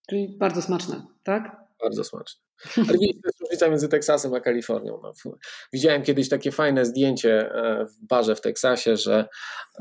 [0.10, 1.61] Czyli bardzo smaczne, tak?
[1.83, 2.41] Bardzo smaczne.
[2.77, 4.99] Ale widzisz, to jest różnica między Teksasem a Kalifornią.
[5.03, 5.13] No,
[5.73, 9.27] widziałem kiedyś takie fajne zdjęcie e, w barze w Teksasie, że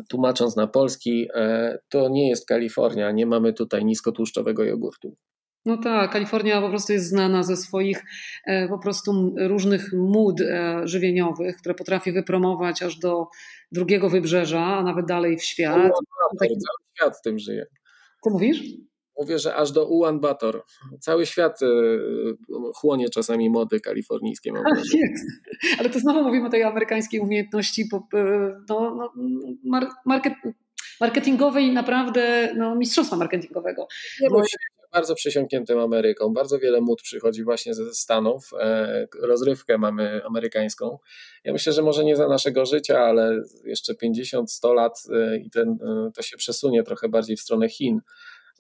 [0.09, 5.17] tłumacząc na polski, e, to nie jest Kalifornia, nie mamy tutaj niskotłuszczowego jogurtu.
[5.65, 8.05] No tak, Kalifornia po prostu jest znana ze swoich
[8.47, 10.41] e, po prostu różnych mód
[10.85, 13.27] żywieniowych, które potrafi wypromować aż do
[13.73, 15.77] drugiego wybrzeża, a nawet dalej w świat.
[15.77, 16.57] No, no, cały
[16.97, 17.67] świat w tym żyje.
[18.25, 18.63] Co mówisz?
[19.21, 20.65] Mówię, że aż do Ulan Bator.
[21.01, 21.67] Cały świat e,
[22.75, 24.53] chłonie czasami mody kalifornijskie.
[24.53, 24.63] Mam
[25.79, 28.19] Ale to znowu mówimy o tej amerykańskiej umiejętności e,
[28.69, 29.13] no, no,
[30.05, 30.35] market,
[31.01, 33.87] marketingowej, naprawdę no, mistrzostwa marketingowego.
[34.21, 34.43] Ja Bo...
[34.93, 36.33] bardzo przesiąkniętym Ameryką.
[36.33, 38.51] Bardzo wiele mód przychodzi właśnie ze Stanów.
[38.61, 40.99] E, rozrywkę mamy amerykańską.
[41.45, 45.03] Ja myślę, że może nie za naszego życia, ale jeszcze 50-100 lat
[45.45, 45.79] i ten,
[46.15, 48.01] to się przesunie trochę bardziej w stronę Chin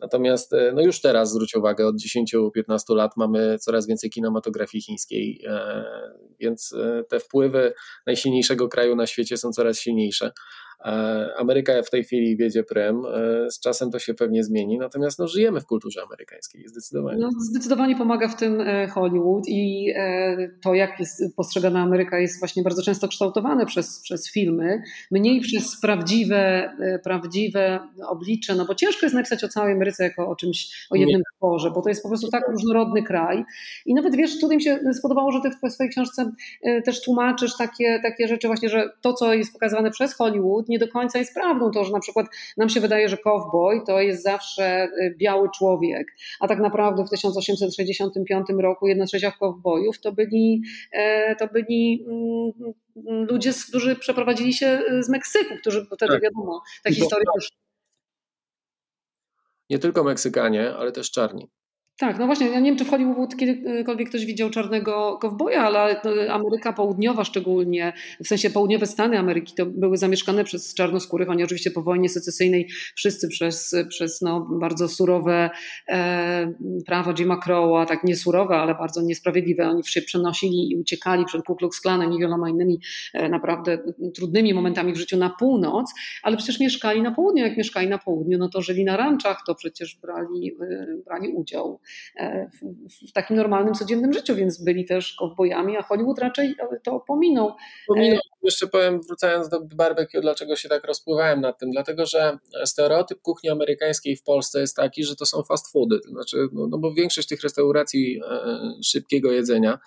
[0.00, 5.44] Natomiast e, no już teraz zwróć uwagę, od 10-15 lat mamy coraz więcej kinematografii chińskiej,
[5.46, 5.84] e,
[6.40, 7.72] więc e, te wpływy
[8.06, 10.32] najsilniejszego kraju na świecie są coraz silniejsze.
[10.84, 15.18] E, Ameryka w tej chwili wiedzie prem, e, z czasem to się pewnie zmieni, natomiast
[15.18, 17.18] no, żyjemy w kulturze amerykańskiej zdecydowanie.
[17.18, 19.94] No, zdecydowanie pomaga w tym e, Hollywood i
[20.62, 25.80] to, jak jest postrzegana Ameryka, jest właśnie bardzo często kształtowane przez, przez filmy, mniej przez
[25.80, 26.72] prawdziwe,
[27.04, 31.22] prawdziwe oblicze, no bo ciężko jest napisać o całej Ameryce jako o czymś, o jednym
[31.36, 33.44] tworze, bo to jest po prostu tak różnorodny kraj.
[33.86, 36.32] I nawet wiesz, tutaj mi się spodobało, że ty w swojej książce
[36.84, 40.88] też tłumaczysz takie, takie rzeczy właśnie, że to, co jest pokazywane przez Hollywood, nie do
[40.88, 41.70] końca jest prawdą.
[41.70, 46.06] To, że na przykład nam się wydaje, że cowboy to jest zawsze y, biały człowiek,
[46.40, 53.26] a tak naprawdę w 1865 roku jedna trzecia cowboyów to byli, e, to byli mm,
[53.26, 56.22] ludzie, którzy przeprowadzili się z Meksyku, którzy wtedy tak.
[56.22, 57.50] wiadomo, ta historia też.
[59.70, 61.48] Nie tylko Meksykanie, ale też czarni.
[62.00, 66.00] Tak, no właśnie, ja nie wiem, czy w Hollywood kiedykolwiek ktoś widział czarnego kowboja, ale
[66.30, 67.92] Ameryka Południowa szczególnie,
[68.24, 72.68] w sensie południowe Stany Ameryki to były zamieszkane przez czarnoskórych, oni oczywiście po wojnie secesyjnej
[72.94, 75.50] wszyscy przez, przez no, bardzo surowe
[75.88, 76.52] e,
[76.86, 81.42] prawa Jima Crowa, tak nie surowe, ale bardzo niesprawiedliwe, oni się przenosili i uciekali przed
[81.42, 82.80] Ku Klux Klanem i wieloma innymi
[83.14, 83.78] e, naprawdę
[84.14, 88.38] trudnymi momentami w życiu na północ, ale przecież mieszkali na południu, jak mieszkali na południu,
[88.38, 91.80] no to żyli na ranczach, to przecież brali, e, brali udział.
[91.84, 91.89] E,
[93.08, 97.52] w takim normalnym, codziennym życiu, więc byli też kowbojami, a Hollywood raczej to pominął.
[97.88, 98.18] Pominął.
[98.42, 103.50] Jeszcze powiem, wracając do barbecue, dlaczego się tak rozpływałem nad tym, dlatego że stereotyp kuchni
[103.50, 106.94] amerykańskiej w Polsce jest taki, że to są fast foody, to znaczy, no, no bo
[106.94, 108.48] większość tych restauracji e,
[108.84, 109.78] szybkiego jedzenia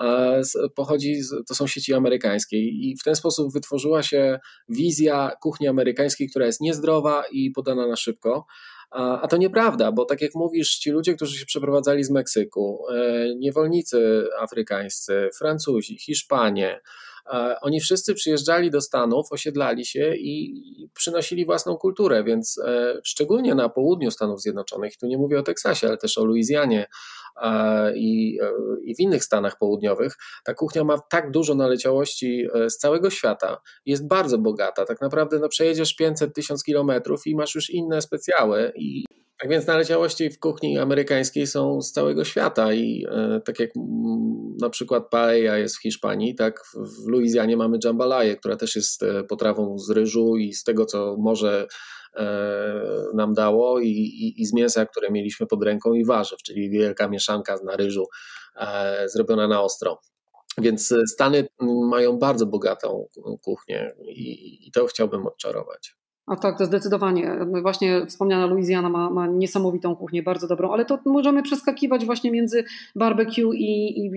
[0.00, 0.42] e,
[0.74, 6.46] pochodzi, to są sieci amerykańskie i w ten sposób wytworzyła się wizja kuchni amerykańskiej, która
[6.46, 8.46] jest niezdrowa i podana na szybko.
[8.90, 13.34] A to nieprawda, bo tak jak mówisz, ci ludzie, którzy się przeprowadzali z Meksyku, e,
[13.36, 16.80] niewolnicy afrykańscy, Francuzi, Hiszpanie,
[17.60, 23.68] oni wszyscy przyjeżdżali do Stanów, osiedlali się i przynosili własną kulturę, więc e, szczególnie na
[23.68, 26.86] południu Stanów Zjednoczonych, tu nie mówię o Teksasie, ale też o Luizjanie,
[27.96, 28.38] i,
[28.84, 33.60] i w innych Stanach Południowych, ta kuchnia ma tak dużo naleciałości e, z całego świata,
[33.86, 34.84] jest bardzo bogata.
[34.84, 39.04] Tak naprawdę no, przejedziesz 500-1000 kilometrów i masz już inne specjały i
[39.40, 44.56] tak więc naleciałości w kuchni amerykańskiej są z całego świata i e, tak jak m,
[44.60, 49.24] na przykład paella jest w Hiszpanii, tak w Luizjanie mamy jambalaya, która też jest e,
[49.24, 51.66] potrawą z ryżu i z tego, co może
[53.14, 57.08] nam dało i, i, i z mięsa, które mieliśmy pod ręką i warzyw, czyli wielka
[57.08, 58.06] mieszanka na ryżu
[59.06, 60.00] zrobiona na ostro.
[60.58, 61.48] Więc Stany
[61.90, 63.08] mają bardzo bogatą
[63.42, 65.96] kuchnię i, i to chciałbym odczarować.
[66.28, 67.38] A tak, to zdecydowanie.
[67.62, 72.64] Właśnie wspomniana Louisiana ma, ma, niesamowitą kuchnię, bardzo dobrą, ale to możemy przeskakiwać właśnie między
[72.96, 74.10] barbecue i, i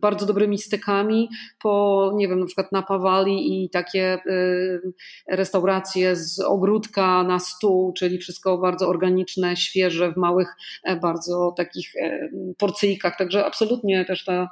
[0.00, 1.28] bardzo dobrymi stykami
[1.62, 4.92] po, nie wiem, na przykład Napa Valley i takie y,
[5.28, 11.96] restauracje z ogródka na stół, czyli wszystko bardzo organiczne, świeże, w małych, e, bardzo takich
[11.96, 12.28] e,
[12.58, 13.18] porcyjkach.
[13.18, 14.48] Także absolutnie też, ta,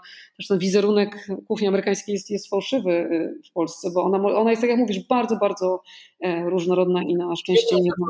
[0.48, 4.70] ten wizerunek kuchni amerykańskiej jest, jest fałszywy y, w Polsce, bo ona, ona jest, tak
[4.70, 5.82] jak mówisz, bardzo, bardzo
[6.20, 8.06] e, różnorodna i na szczęście nie ma.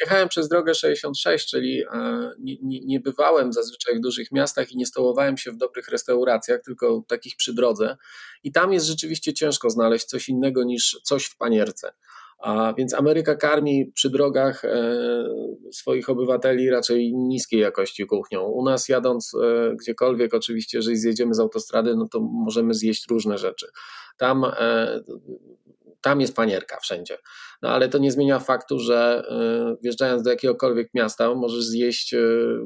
[0.00, 4.76] Jechałem przez drogę 66, czyli e, nie, nie, nie, bywałem zazwyczaj w dużych miastach i
[4.76, 7.96] nie stołowałem się w dobrych restauracjach, tylko takich przy drodze.
[8.42, 11.92] I tam jest rzeczywiście ciężko znaleźć coś innego niż coś w panierce.
[12.38, 14.94] A więc Ameryka karmi przy drogach e,
[15.72, 18.42] swoich obywateli raczej niskiej jakości kuchnią.
[18.42, 23.38] U nas jadąc e, gdziekolwiek, oczywiście, jeżeli zjedziemy z autostrady, no to możemy zjeść różne
[23.38, 23.66] rzeczy.
[24.16, 24.44] Tam
[26.04, 27.18] tam jest panierka wszędzie.
[27.62, 29.22] No ale to nie zmienia faktu, że
[29.74, 32.18] y, wjeżdżając do jakiegokolwiek miasta, możesz zjeść y,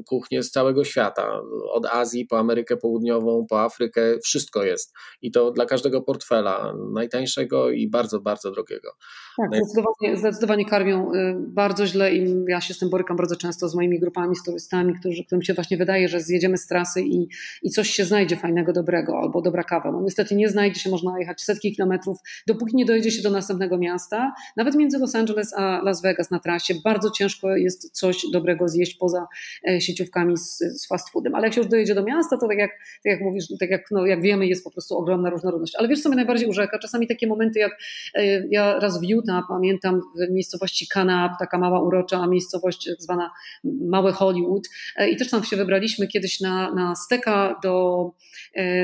[0.05, 1.41] kuchnię z całego świata.
[1.71, 4.93] Od Azji po Amerykę Południową, po Afrykę, wszystko jest.
[5.21, 8.91] I to dla każdego portfela, najtańszego i bardzo, bardzo drogiego.
[9.37, 13.69] Tak, zdecydowanie, zdecydowanie karmią y, bardzo źle i ja się z tym borykam bardzo często
[13.69, 17.27] z moimi grupami, z turystami, którzy, którym się właśnie wydaje, że zjedziemy z trasy i,
[17.63, 19.91] i coś się znajdzie fajnego, dobrego, albo dobra kawa.
[19.91, 23.77] No niestety nie znajdzie się, można jechać setki kilometrów, dopóki nie dojedzie się do następnego
[23.77, 28.67] miasta, nawet między Los Angeles a Las Vegas na trasie, bardzo ciężko jest coś dobrego
[28.67, 29.27] zjeść poza
[29.69, 31.35] e, sieciówkami z, z fast foodem.
[31.35, 32.71] Ale jak się już dojedzie do miasta, to tak jak,
[33.03, 35.75] tak jak mówisz, tak jak, no, jak wiemy, jest po prostu ogromna różnorodność.
[35.75, 36.79] Ale wiesz, co mnie najbardziej urzeka?
[36.79, 37.71] Czasami takie momenty, jak
[38.15, 43.31] e, ja raz w Utah pamiętam w miejscowości Kanab, taka mała urocza miejscowość zwana
[43.63, 44.63] Małe Hollywood
[44.95, 48.11] e, i też tam się wybraliśmy kiedyś na, na steka do,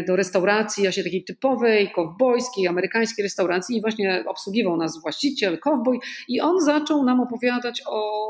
[0.08, 6.00] do restauracji, ja się takiej typowej, kowbojskiej, amerykańskiej restauracji i właśnie obsługiwał nas właściciel, kowboj
[6.28, 8.26] i on zaczął nam opowiadać o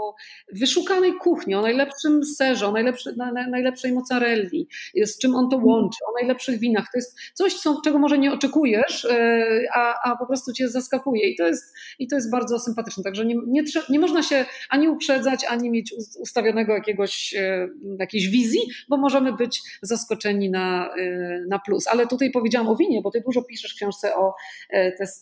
[0.54, 4.68] wyszukanej kuchni, o najlepszym serze, o najlepszy, na, najlepszej mozzarelli,
[5.04, 6.86] z czym on to łączy, o najlepszych winach.
[6.94, 11.30] To jest coś, co, czego może nie oczekujesz, e, a, a po prostu cię zaskakuje
[11.30, 13.04] i to jest, i to jest bardzo sympatyczne.
[13.04, 18.60] Także nie, nie, nie można się ani uprzedzać, ani mieć ustawionego jakiegoś, e, jakiejś wizji,
[18.90, 21.88] bo możemy być zaskoczeni na, e, na plus.
[21.88, 24.34] Ale tutaj powiedziałam o winie, bo ty dużo piszesz w książce o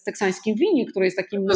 [0.06, 1.53] teksańskim winie, które jest takim no,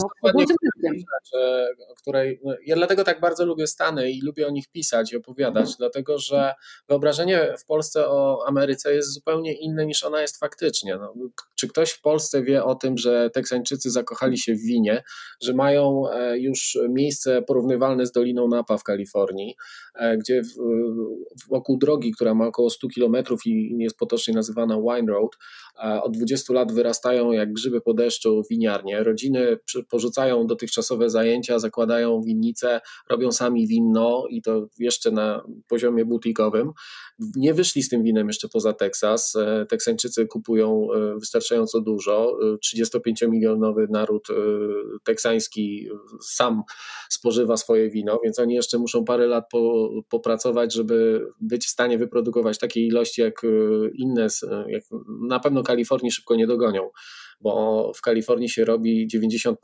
[2.02, 5.62] której, no, ja dlatego tak bardzo lubię Stany i lubię o nich pisać i opowiadać,
[5.62, 5.76] mhm.
[5.78, 6.54] dlatego że
[6.90, 10.98] wyobrażenie w Polsce o Ameryce jest zupełnie inne niż ona jest faktycznie.
[10.98, 11.14] No,
[11.56, 15.04] czy ktoś w Polsce wie o tym, że Teksańczycy zakochali się w winie,
[15.42, 19.56] że mają e, już miejsce porównywalne z Doliną Napa w Kalifornii,
[19.96, 20.42] e, gdzie
[21.50, 25.32] wokół drogi, która ma około 100 kilometrów i jest potocznie nazywana Wine Road,
[26.04, 28.97] od 20 lat wyrastają jak grzyby po deszczu winiarnie.
[29.04, 29.58] Rodziny
[29.90, 36.72] porzucają dotychczasowe zajęcia, zakładają winnice, robią sami winno i to jeszcze na poziomie butikowym.
[37.36, 39.36] Nie wyszli z tym winem jeszcze poza Teksas.
[39.36, 42.38] E, Teksańczycy kupują e, wystarczająco dużo.
[42.66, 44.28] 35-milionowy e, naród
[45.04, 45.90] teksański
[46.22, 46.64] sam
[47.10, 51.98] spożywa swoje wino, więc oni jeszcze muszą parę lat po, popracować, żeby być w stanie
[51.98, 53.42] wyprodukować takiej ilości jak
[53.94, 54.28] inne,
[54.68, 54.84] jak
[55.28, 56.90] na pewno Kalifornii szybko nie dogonią
[57.40, 59.56] bo w Kalifornii się robi 95%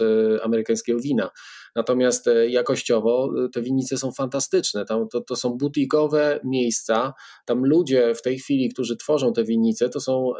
[0.00, 1.30] y, amerykańskiego wina.
[1.76, 4.84] Natomiast y, jakościowo y, te winnice są fantastyczne.
[4.84, 7.14] Tam, to, to są butikowe miejsca.
[7.44, 10.32] Tam ludzie w tej chwili, którzy tworzą te winnice, to są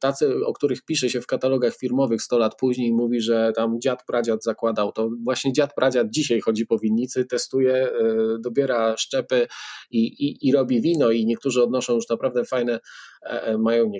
[0.00, 3.80] tacy, o których pisze się w katalogach firmowych 100 lat później i mówi, że tam
[3.80, 4.92] dziad pradziad zakładał.
[4.92, 7.92] To właśnie dziad pradziad dzisiaj chodzi po winnicy, testuje,
[8.38, 9.46] dobiera szczepy
[9.90, 12.80] i, i, i robi wino i niektórzy odnoszą już naprawdę fajne,
[13.22, 13.92] e, e, mają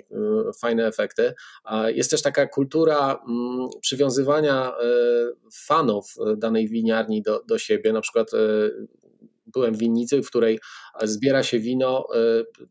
[0.61, 1.33] fajne efekty.
[1.87, 4.83] Jest też taka kultura mm, przywiązywania e,
[5.53, 7.93] fanów danej winiarni do, do siebie.
[7.93, 8.37] Na przykład e,
[9.47, 10.59] byłem w winnicy, w której
[11.03, 12.17] zbiera się wino e,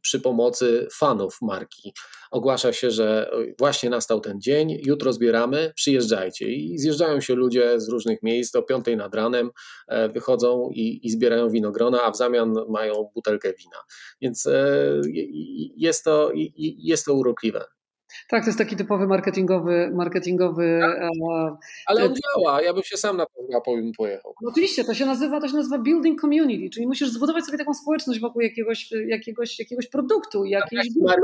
[0.00, 1.92] przy pomocy fanów marki.
[2.30, 6.52] Ogłasza się, że właśnie nastał ten dzień, jutro zbieramy, przyjeżdżajcie.
[6.52, 9.50] I zjeżdżają się ludzie z różnych miejsc, o piątej nad ranem
[10.14, 13.76] wychodzą i, i zbierają winogrona, a w zamian mają butelkę wina.
[14.20, 14.48] Więc
[15.76, 17.64] jest to, jest to urokliwe.
[18.28, 19.90] Tak, to jest taki typowy marketingowy.
[19.94, 21.02] marketingowy tak.
[21.02, 23.32] e, Ale on działa, ja bym się sam na to
[23.96, 24.34] pojechał.
[24.42, 27.74] No oczywiście, to się nazywa, to się nazywa building community, czyli musisz zbudować sobie taką
[27.74, 31.22] społeczność wokół jakiegoś, jakiegoś, jakiegoś produktu, jakiejś tak,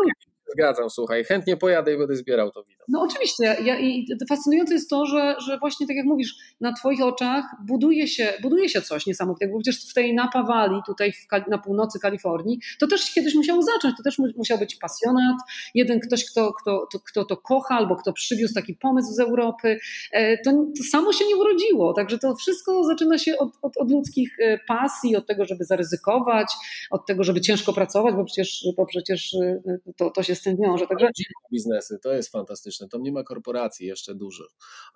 [0.53, 2.85] Zgadzam, słuchaj, chętnie pojadę i będę zbierał to wino.
[2.89, 3.57] No oczywiście.
[3.65, 8.09] Ja, I fascynujące jest to, że, że właśnie tak jak mówisz, na Twoich oczach buduje
[8.09, 9.53] się, buduje się coś niesamowitego.
[9.53, 13.35] Bo przecież w tej Napa Valley, tutaj w, na północy Kalifornii, to też się kiedyś
[13.35, 13.97] musiało zacząć.
[13.97, 15.37] To też musiał być pasjonat,
[15.75, 19.79] jeden ktoś, kto, kto, kto, kto to kocha, albo kto przywiózł taki pomysł z Europy.
[20.13, 21.93] E, to, to samo się nie urodziło.
[21.93, 26.53] Także to wszystko zaczyna się od, od, od ludzkich e, pasji, od tego, żeby zaryzykować,
[26.91, 29.61] od tego, żeby ciężko pracować, bo przecież, bo przecież e,
[29.97, 30.87] to, to się z tym wiąże.
[30.87, 31.09] Także...
[31.53, 32.89] Biznesy, to jest fantastyczne.
[32.89, 34.49] To nie ma korporacji jeszcze dużych.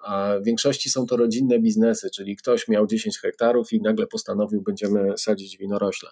[0.05, 4.63] A w większości są to rodzinne biznesy, czyli ktoś miał 10 hektarów i nagle postanowił,
[4.63, 6.11] będziemy sadzić winorośle.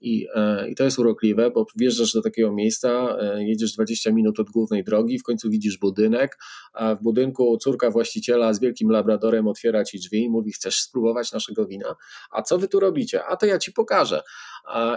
[0.00, 0.26] I,
[0.68, 5.18] i to jest urokliwe, bo wjeżdżasz do takiego miejsca, jedziesz 20 minut od głównej drogi,
[5.18, 6.38] w końcu widzisz budynek,
[6.72, 11.32] a w budynku córka właściciela z wielkim labradorem otwiera ci drzwi i mówi: Chcesz spróbować
[11.32, 11.96] naszego wina?
[12.30, 13.24] A co wy tu robicie?
[13.24, 14.22] A to ja ci pokażę.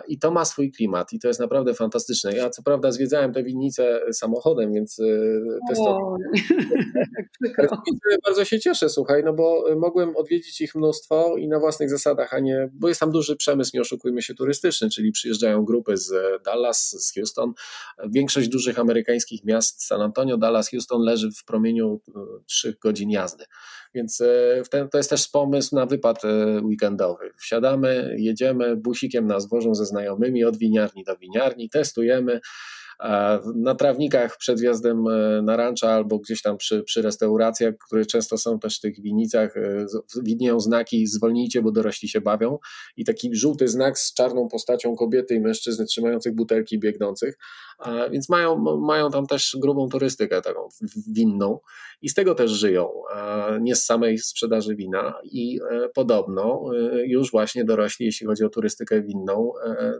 [0.08, 2.34] I to ma swój klimat i to jest naprawdę fantastyczne.
[2.36, 6.18] Ja co prawda zwiedzałem tę winnicę samochodem, więc y, testowo.
[8.26, 12.40] bardzo się cieszę, słuchaj, no bo mogłem odwiedzić ich mnóstwo i na własnych zasadach, a
[12.40, 17.06] nie, bo jest tam duży przemysł, nie oszukujmy się, turystyczny, czyli przyjeżdżają grupy z Dallas,
[17.08, 17.54] z Houston.
[18.10, 22.02] Większość dużych amerykańskich miast, San Antonio, Dallas, Houston leży w promieniu
[22.46, 23.46] 3 y, godzin jazdy.
[23.96, 27.32] Więc e, to jest też pomysł na wypad e, weekendowy.
[27.38, 32.42] Wsiadamy, jedziemy, busikiem nas wożą ze znajomymi od winiarni do winiarni, testujemy.
[33.56, 38.38] Na trawnikach przed wjazdem e, na rancza albo gdzieś tam przy, przy restauracjach, które często
[38.38, 39.54] są też w tych winnicach,
[40.24, 42.58] widnieją znaki zwolnijcie, bo dorośli się bawią.
[42.98, 47.38] I taki żółty znak z czarną postacią kobiety i mężczyzny trzymających butelki biegnących,
[48.12, 50.70] więc mają, mają tam też grubą turystykę taką
[51.08, 51.60] winną
[52.02, 52.90] i z tego też żyją,
[53.62, 55.14] nie z samej sprzedaży wina.
[55.24, 59.94] I e, podobno e, już właśnie dorośli, jeśli chodzi o turystykę winną, e,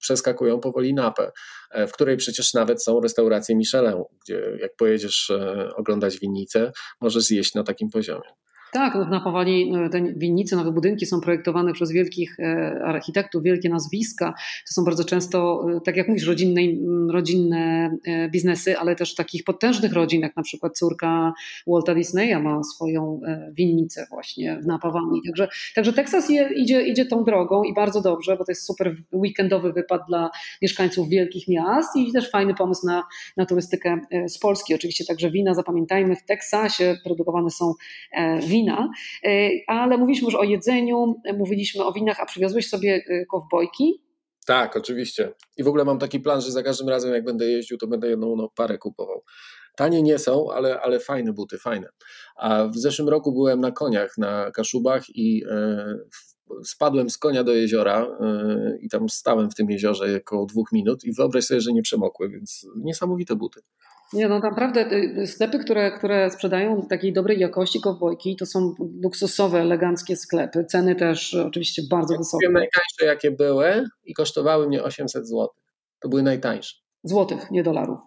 [0.00, 1.30] przeskakują powoli napę,
[1.74, 5.32] w której przecież nawet są restauracje Michelin, gdzie jak pojedziesz
[5.76, 8.30] oglądać winnicę, możesz zjeść na takim poziomie.
[8.72, 13.42] Tak, no, na Powali no, te winnice, nowe budynki są projektowane przez wielkich e, architektów,
[13.42, 14.34] wielkie nazwiska.
[14.68, 16.60] To są bardzo często, e, tak jak mówisz, rodzinne,
[17.12, 21.32] rodzinne e, biznesy, ale też takich potężnych rodzin, jak na przykład córka
[21.66, 23.20] Walta Disneya ma swoją
[23.52, 25.20] winnicę właśnie w Napawani.
[25.26, 28.96] Także, także Teksas je, idzie, idzie tą drogą i bardzo dobrze, bo to jest super
[29.12, 30.30] weekendowy wypad dla
[30.62, 33.04] mieszkańców wielkich miast i też fajny pomysł na,
[33.36, 34.74] na turystykę z Polski.
[34.74, 37.74] Oczywiście także wina, zapamiętajmy, w Teksasie produkowane są
[38.46, 38.90] wina wina,
[39.24, 44.02] e, ale mówiliśmy już o jedzeniu, mówiliśmy o winach, a przywiozłeś sobie e, kowbojki?
[44.46, 45.32] Tak, oczywiście.
[45.56, 48.08] I w ogóle mam taki plan, że za każdym razem jak będę jeździł, to będę
[48.08, 49.22] jedną no, parę kupował.
[49.76, 51.88] Tanie nie są, ale, ale fajne buty, fajne.
[52.36, 55.94] A w zeszłym roku byłem na koniach na Kaszubach i e,
[56.64, 61.04] spadłem z konia do jeziora e, i tam stałem w tym jeziorze około dwóch minut
[61.04, 63.60] i wyobraź sobie, że nie przemokły, więc niesamowite buty.
[64.12, 69.60] Nie, no naprawdę y, sklepy, które, które sprzedają takiej dobrej jakości kowbojki, to są luksusowe,
[69.60, 70.64] eleganckie sklepy.
[70.64, 72.46] Ceny też oczywiście bardzo wysokie.
[72.46, 75.48] Wiem najtańsze jakie były i kosztowały mnie 800 zł.
[76.00, 76.76] To były najtańsze.
[77.04, 77.98] Złotych, nie dolarów.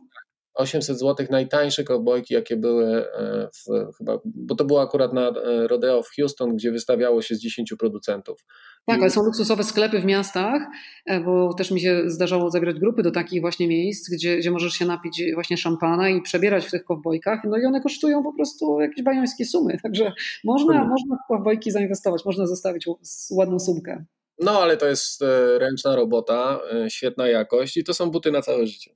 [0.53, 5.67] 800 zł najtańsze kowbojki, jakie były e, w, chyba, bo to było akurat na e,
[5.67, 8.45] Rodeo w Houston, gdzie wystawiało się z 10 producentów.
[8.85, 10.61] Tak, ale są luksusowe sklepy w miastach,
[11.05, 14.73] e, bo też mi się zdarzało zagrać grupy do takich właśnie miejsc, gdzie, gdzie możesz
[14.73, 18.81] się napić właśnie szampana i przebierać w tych kowbojkach, no i one kosztują po prostu
[18.81, 20.89] jakieś bajońskie sumy, także można, hmm.
[20.89, 22.85] można w kowbojki zainwestować, można zostawić
[23.31, 24.05] ładną sumkę.
[24.39, 25.23] No, ale to jest
[25.57, 28.91] ręczna robota, świetna jakość i to są buty na całe życie.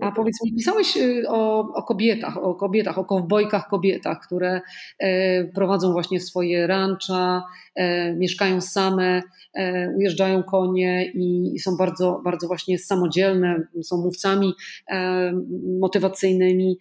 [0.00, 4.60] A powiedz mi, pisałeś y, o, o, kobietach, o kobietach, o kowbojkach kobietach, które
[4.98, 7.42] e, prowadzą właśnie swoje rancza,
[7.74, 9.22] e, mieszkają same,
[9.54, 14.52] e, ujeżdżają konie i są bardzo, bardzo właśnie samodzielne, są mówcami
[15.80, 16.78] motywacyjnymi.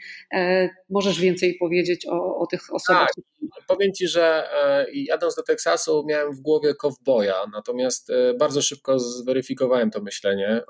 [0.89, 3.09] Możesz więcej powiedzieć o, o tych osobach?
[3.15, 4.47] Tak, powiem Ci, że
[4.93, 10.61] jadąc do Teksasu miałem w głowie kowboja, natomiast bardzo szybko zweryfikowałem to myślenie.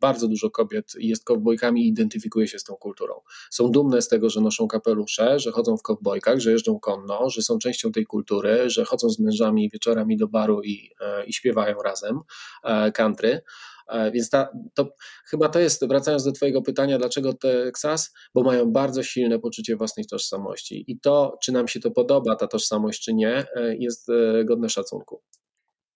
[0.00, 3.14] Bardzo dużo kobiet jest kowbojkami identyfikuje się z tą kulturą.
[3.50, 7.42] Są dumne z tego, że noszą kapelusze, że chodzą w kowbojkach, że jeżdżą konno, że
[7.42, 11.82] są częścią tej kultury, że chodzą z mężami wieczorami do baru i, e, i śpiewają
[11.82, 12.20] razem
[12.64, 13.40] e, country.
[13.88, 14.88] E, więc ta, to,
[15.24, 18.12] chyba to jest, wracając do Twojego pytania, dlaczego Texas?
[18.34, 20.84] Bo mają bardzo silne poczucie własnej tożsamości.
[20.86, 23.46] I to, czy nam się to podoba, ta tożsamość, czy nie,
[23.78, 24.08] jest
[24.44, 25.22] godne szacunku.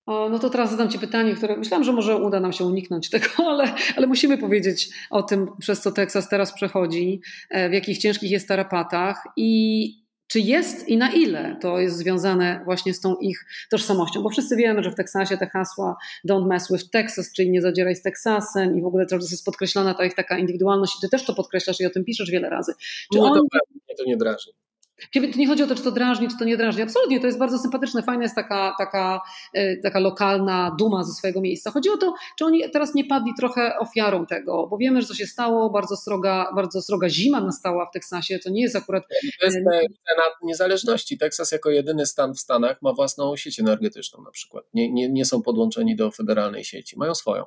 [0.06, 3.26] No to teraz zadam Ci pytanie, które myślałam, że może uda nam się uniknąć tego,
[3.50, 8.30] ale, ale musimy powiedzieć o tym, przez co Teksas teraz przechodzi, e, w jakich ciężkich
[8.30, 13.44] jest tarapatach i czy jest i na ile to jest związane właśnie z tą ich
[13.70, 15.96] tożsamością, bo wszyscy wiemy, że w Teksasie te hasła
[16.28, 19.94] don't mess with Texas, czyli nie zadzieraj z Teksasem i w ogóle to jest podkreślana
[19.94, 22.72] ta ich taka indywidualność i ty też to podkreślasz i o tym piszesz wiele razy.
[23.12, 23.34] Czy no, oni...
[23.34, 23.42] to,
[23.72, 24.52] mnie to nie drażni.
[25.14, 26.82] Ciebie to nie chodzi o to, czy to drażni, czy to nie drażni.
[26.82, 29.20] Absolutnie, to jest bardzo sympatyczne, fajna jest taka, taka,
[29.54, 31.70] e, taka lokalna duma ze swojego miejsca.
[31.70, 35.14] Chodzi o to, czy oni teraz nie padli trochę ofiarą tego, bo wiemy, że co
[35.14, 39.04] się stało, bardzo sroga, bardzo sroga zima nastała w Teksasie, to nie jest akurat...
[39.40, 39.56] To jest
[40.08, 41.18] cena niezależności.
[41.18, 44.64] Teksas jako jedyny stan w Stanach ma własną sieć energetyczną na przykład.
[44.74, 47.44] Nie, nie, nie są podłączeni do federalnej sieci, mają swoją.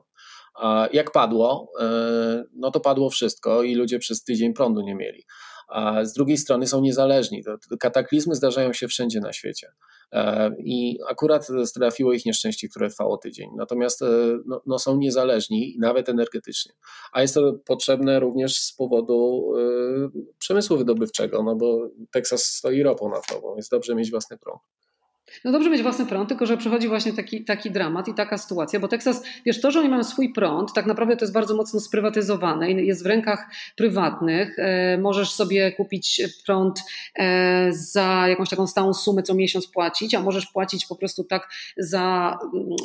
[0.55, 5.25] A jak padło, e, no to padło wszystko i ludzie przez tydzień prądu nie mieli
[5.67, 7.43] a z drugiej strony są niezależni.
[7.79, 9.67] Kataklizmy zdarzają się wszędzie na świecie.
[10.11, 13.49] E, I akurat trafiło ich nieszczęście, które trwało tydzień.
[13.55, 14.05] Natomiast e,
[14.45, 16.73] no, no są niezależni, nawet energetycznie.
[17.11, 23.09] A jest to potrzebne również z powodu y, przemysłu wydobywczego, no bo Teksas stoi ropą
[23.09, 24.61] naftową, jest dobrze mieć własny prąd.
[25.45, 28.79] No dobrze mieć własny prąd, tylko że przychodzi właśnie taki, taki dramat i taka sytuacja,
[28.79, 31.79] bo Teksas, wiesz, to, że oni mają swój prąd, tak naprawdę to jest bardzo mocno
[31.79, 34.59] sprywatyzowane i jest w rękach prywatnych.
[34.59, 36.79] E, możesz sobie kupić prąd
[37.19, 41.49] e, za jakąś taką stałą sumę co miesiąc płacić, a możesz płacić po prostu tak
[41.77, 42.37] za,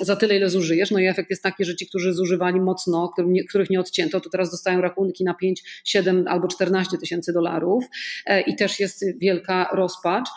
[0.02, 0.90] za tyle, ile zużyjesz.
[0.90, 3.12] No i efekt jest taki, że ci, którzy zużywali mocno,
[3.48, 7.84] których nie odcięto, to teraz dostają rachunki na 5, 7 albo 14 tysięcy dolarów
[8.26, 10.28] e, i też jest wielka rozpacz.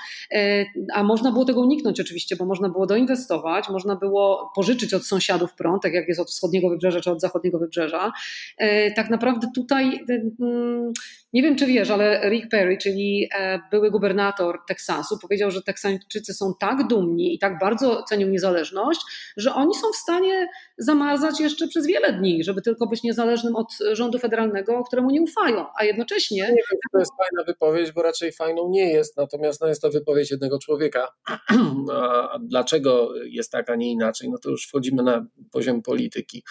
[0.93, 5.53] A można było tego uniknąć oczywiście, bo można było doinwestować, można było pożyczyć od sąsiadów
[5.53, 8.12] prąd, tak jak jest od wschodniego wybrzeża czy od zachodniego wybrzeża.
[8.58, 10.93] E, tak naprawdę tutaj e, mm,
[11.34, 16.34] nie wiem, czy wiesz, ale Rick Perry, czyli e, były gubernator Teksasu, powiedział, że Teksańczycy
[16.34, 19.01] są tak dumni i tak bardzo cenią niezależność,
[19.38, 20.47] że oni są w stanie
[20.78, 25.65] zamazać jeszcze przez wiele dni, żeby tylko być niezależnym od rządu federalnego, któremu nie ufają,
[25.80, 26.41] a jednocześnie...
[26.41, 29.89] Nie wiem, to jest fajna wypowiedź, bo raczej fajną nie jest, natomiast no, jest to
[29.89, 31.07] wypowiedź jednego człowieka.
[31.91, 36.43] A dlaczego jest tak, a nie inaczej, no to już wchodzimy na poziom polityki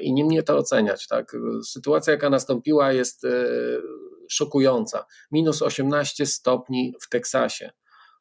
[0.00, 1.08] i nie mnie to oceniać.
[1.08, 1.36] Tak?
[1.64, 3.28] Sytuacja, jaka nastąpiła, jest e,
[4.28, 5.06] szokująca.
[5.32, 7.70] Minus 18 stopni w Teksasie.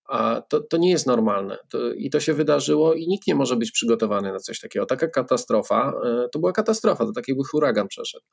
[0.10, 1.58] A to, to nie jest normalne.
[1.70, 4.86] To, I to się wydarzyło, i nikt nie może być przygotowany na coś takiego.
[4.86, 8.26] Taka katastrofa e, to była katastrofa, to tak jakby huragan przeszedł.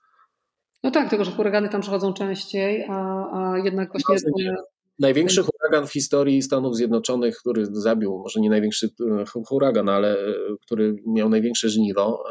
[0.83, 2.95] No tak, tylko że huragany tam przechodzą częściej, a,
[3.33, 4.31] a jednak właśnie.
[4.37, 4.63] No,
[4.99, 8.91] Największy huragan w historii Stanów Zjednoczonych, który zabił, może nie największy
[9.37, 12.25] e, huragan, ale e, który miał największe żniwo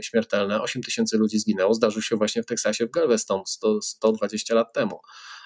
[0.00, 4.72] śmiertelne, 8 tysięcy ludzi zginęło, zdarzył się właśnie w Teksasie w Galveston 100, 120 lat
[4.72, 4.98] temu.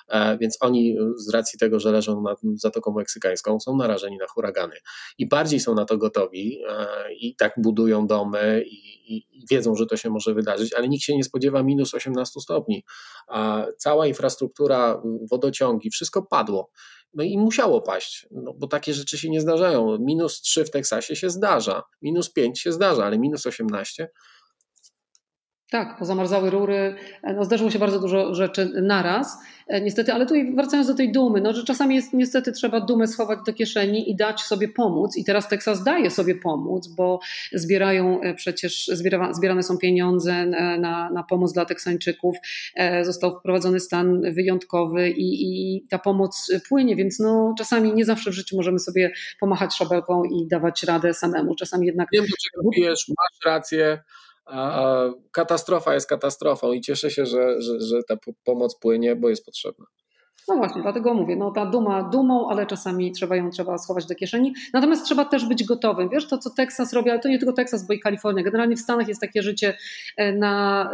[0.08, 4.76] E, więc oni z racji tego, że leżą nad Zatoką Meksykańską, są narażeni na huragany
[5.18, 9.86] i bardziej są na to gotowi e, i tak budują domy i, i wiedzą, że
[9.86, 12.84] to się może wydarzyć, ale nikt się nie spodziewa minus 18 stopni.
[13.78, 16.70] Cała infrastruktura, wodociągi, wszystko padło.
[17.14, 19.98] No i musiało paść, no bo takie rzeczy się nie zdarzają.
[20.00, 24.10] Minus 3 w Teksasie się zdarza, minus 5 się zdarza, ale minus 18
[25.70, 26.94] tak, pozamarzały rury.
[27.22, 31.12] E, no, zdarzyło się bardzo dużo rzeczy naraz, e, niestety, ale tutaj wracając do tej
[31.12, 35.16] dumy, no, że czasami jest niestety trzeba dumę schować do kieszeni i dać sobie pomóc.
[35.16, 37.20] I teraz Teksas daje sobie pomóc, bo
[37.52, 40.46] zbierają e, przecież, zbiera, zbierane są pieniądze
[40.80, 42.36] na, na pomoc dla Teksańczyków.
[43.02, 48.34] Został wprowadzony stan wyjątkowy i, i ta pomoc płynie, więc no, czasami nie zawsze w
[48.34, 51.54] życiu możemy sobie pomachać szabelką i dawać radę samemu.
[51.54, 52.08] Czasami jednak.
[52.12, 53.98] Wiem, do czego pijesz, masz rację
[55.32, 59.86] katastrofa jest katastrofą i cieszę się, że, że, że ta pomoc płynie, bo jest potrzebna.
[60.48, 64.14] No właśnie, dlatego mówię, no ta duma dumą, ale czasami trzeba ją trzeba schować do
[64.14, 64.54] kieszeni.
[64.72, 66.08] Natomiast trzeba też być gotowym.
[66.08, 68.42] Wiesz, to co Teksas robi, ale to nie tylko Teksas, bo i Kalifornia.
[68.42, 69.76] Generalnie w Stanach jest takie życie
[70.16, 70.90] e, na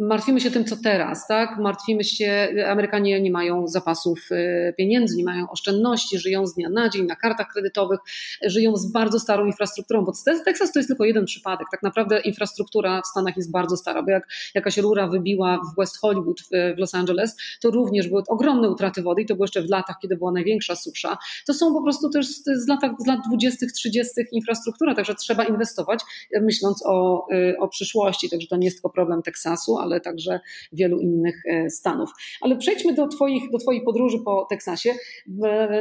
[0.00, 1.58] martwimy się tym, co teraz, tak?
[1.58, 6.88] Martwimy się, Amerykanie nie mają zapasów y, pieniędzy, nie mają oszczędności, żyją z dnia na
[6.88, 8.00] dzień na kartach kredytowych,
[8.46, 10.12] żyją z bardzo starą infrastrukturą, bo
[10.44, 11.66] Teksas to jest tylko jeden przypadek.
[11.70, 16.00] Tak naprawdę infrastruktura w Stanach jest bardzo stara, bo jak jakaś rura wybiła w West
[16.00, 16.40] Hollywood
[16.76, 19.96] w Los Angeles, to również były ogromne utraty wody i to było jeszcze w latach,
[20.02, 21.18] kiedy była największa susza.
[21.46, 24.12] To są po prostu też z lat, z lat 20., 30.
[24.32, 26.00] infrastruktura, także trzeba inwestować,
[26.42, 28.30] myśląc o, y, o przyszłości.
[28.30, 30.40] Także to nie jest tylko problem Teksasu, ale ale także
[30.72, 32.10] wielu innych e, stanów.
[32.40, 34.94] Ale przejdźmy do, twoich, do Twojej podróży po Teksasie,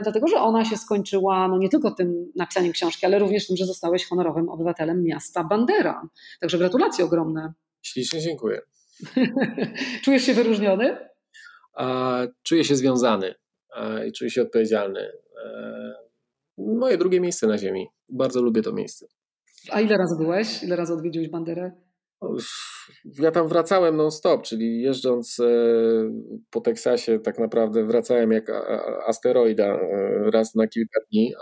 [0.04, 3.66] dlatego że ona się skończyła no nie tylko tym napisaniem książki, ale również tym, że
[3.66, 6.10] zostałeś honorowym obywatelem miasta Bandera.
[6.40, 7.54] Także gratulacje ogromne.
[7.82, 8.62] Ślicznie dziękuję.
[10.04, 11.10] Czujesz się wyróżniony?
[12.44, 13.36] czuję się związany
[14.08, 15.12] i czuję się odpowiedzialny.
[15.46, 15.94] E,
[16.58, 17.88] moje drugie miejsce na ziemi.
[18.10, 19.08] Bardzo lubię to miejsce.
[19.72, 20.64] A ile razy byłeś?
[20.64, 21.72] Ile razy odwiedziłeś Banderę?
[23.20, 25.46] Ja tam wracałem non-stop, czyli jeżdżąc e,
[26.50, 28.50] po Teksasie, tak naprawdę wracałem jak
[29.08, 31.34] asteroida e, raz na kilka dni.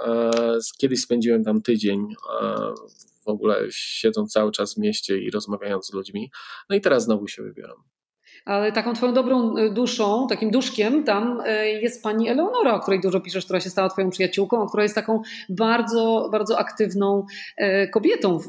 [0.78, 2.07] Kiedyś spędziłem tam tydzień,
[3.25, 6.32] w ogóle siedząc cały czas w mieście i rozmawiając z ludźmi.
[6.69, 7.84] No i teraz znowu się wybieram
[8.47, 13.01] ale taką twoją dobrą e, duszą, takim duszkiem tam e, jest pani Eleonora, o której
[13.01, 17.25] dużo piszesz, która się stała twoją przyjaciółką, która jest taką bardzo, bardzo aktywną
[17.57, 18.45] e, kobietą w,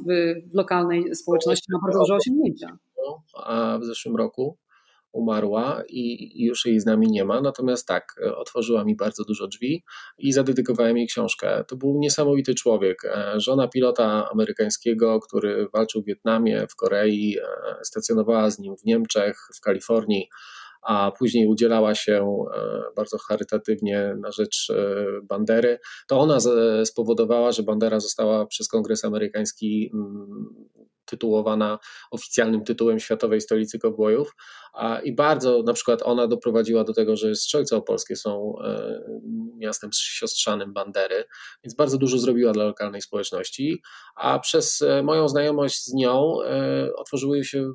[0.54, 2.78] lokalnej społeczności, ma bardzo dużo osiągnięcia.
[3.46, 4.56] A w zeszłym roku
[5.12, 7.40] umarła i już jej z nami nie ma.
[7.40, 9.84] Natomiast tak, otworzyła mi bardzo dużo drzwi
[10.18, 11.64] i zadedykowałem jej książkę.
[11.68, 13.04] To był niesamowity człowiek.
[13.04, 18.84] E, żona pilota amerykańskiego, który walczył w Wietnamie, w Korei, e, stacjonowała z nim w
[18.84, 20.28] Niemczech, w Kalifornii
[20.82, 24.72] a później udzielała się e, bardzo charytatywnie na rzecz
[25.22, 26.38] Bandery, to ona
[26.84, 30.54] spowodowała, że Bandera została przez Kongres Amerykański mm,
[31.08, 31.78] tytułowana
[32.10, 34.36] oficjalnym tytułem Światowej Stolicy Kowbojów
[35.04, 39.00] i bardzo na przykład ona doprowadziła do tego, że Strzelce Opolskie są e,
[39.56, 41.24] miastem siostrzanym Bandery,
[41.64, 43.82] więc bardzo dużo zrobiła dla lokalnej społeczności,
[44.14, 47.72] a przez e, moją znajomość z nią e, otworzyły się,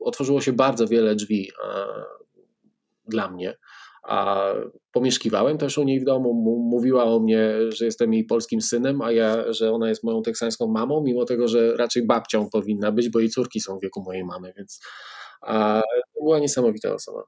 [0.00, 1.50] otworzyło się bardzo wiele drzwi
[3.06, 3.56] dla mnie
[4.02, 4.46] a
[4.92, 6.34] pomieszkiwałem też u niej w domu,
[6.70, 10.66] mówiła o mnie, że jestem jej polskim synem, a ja, że ona jest moją teksańską
[10.66, 14.24] mamą, mimo tego, że raczej babcią powinna być, bo jej córki są w wieku mojej
[14.24, 14.80] mamy, więc
[15.40, 15.82] a,
[16.20, 17.22] była niesamowita osoba.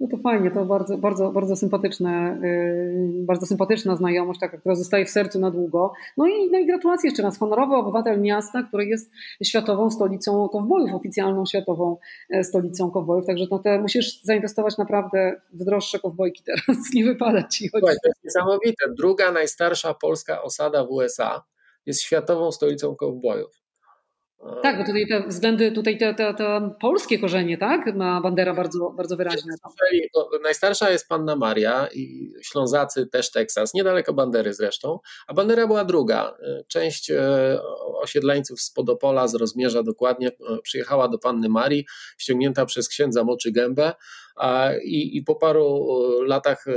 [0.00, 5.06] No to fajnie, to bardzo, bardzo, bardzo sympatyczne, yy, bardzo sympatyczna znajomość, taka, która zostaje
[5.06, 5.92] w sercu na długo.
[6.16, 7.38] No i, no i gratulacje jeszcze raz.
[7.38, 9.10] Honorowy obywatel miasta, który jest
[9.44, 11.96] światową stolicą kowbojów, oficjalną światową
[12.30, 13.26] e, stolicą kowbojów.
[13.26, 16.76] Także no te, musisz zainwestować naprawdę w droższe kowbojki teraz.
[16.94, 17.88] Nie wypada ci chodzić.
[18.02, 18.84] to jest niesamowite.
[18.96, 21.42] Druga najstarsza polska osada w USA
[21.86, 23.67] jest światową stolicą kowbojów.
[24.62, 27.96] Tak, bo tutaj te względy, tutaj te, te, te polskie korzenie, tak?
[27.96, 29.54] Ma Bandera bardzo, bardzo wyraźne.
[30.42, 36.36] Najstarsza jest Panna Maria i Ślązacy też Teksas, niedaleko Bandery zresztą, a Bandera była druga.
[36.68, 37.58] Część e,
[38.02, 40.32] osiedleńców z Podopola, z Rozmierza dokładnie, e,
[40.62, 41.86] przyjechała do Panny Marii,
[42.18, 43.92] ściągnięta przez księdza Moczy Gębę
[44.84, 45.86] i, i po paru
[46.26, 46.72] latach e,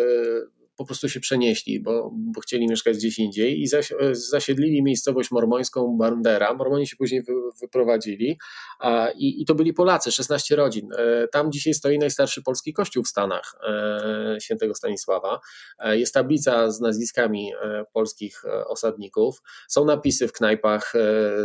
[0.82, 5.32] po prostu się przenieśli, bo, bo chcieli mieszkać gdzieś indziej i zaś, e, zasiedlili miejscowość
[5.32, 6.54] mormońską Bandera.
[6.54, 8.38] Mormoni się później wy, wyprowadzili
[8.80, 10.90] a, i, i, to byli Polacy, 16 rodzin.
[10.98, 15.40] E, tam dzisiaj stoi najstarszy polski kościół w Stanach, e, świętego Stanisława.
[15.92, 17.52] Jest tablica z nazwiskami
[17.94, 19.42] polskich osadników.
[19.68, 20.94] Są napisy w knajpach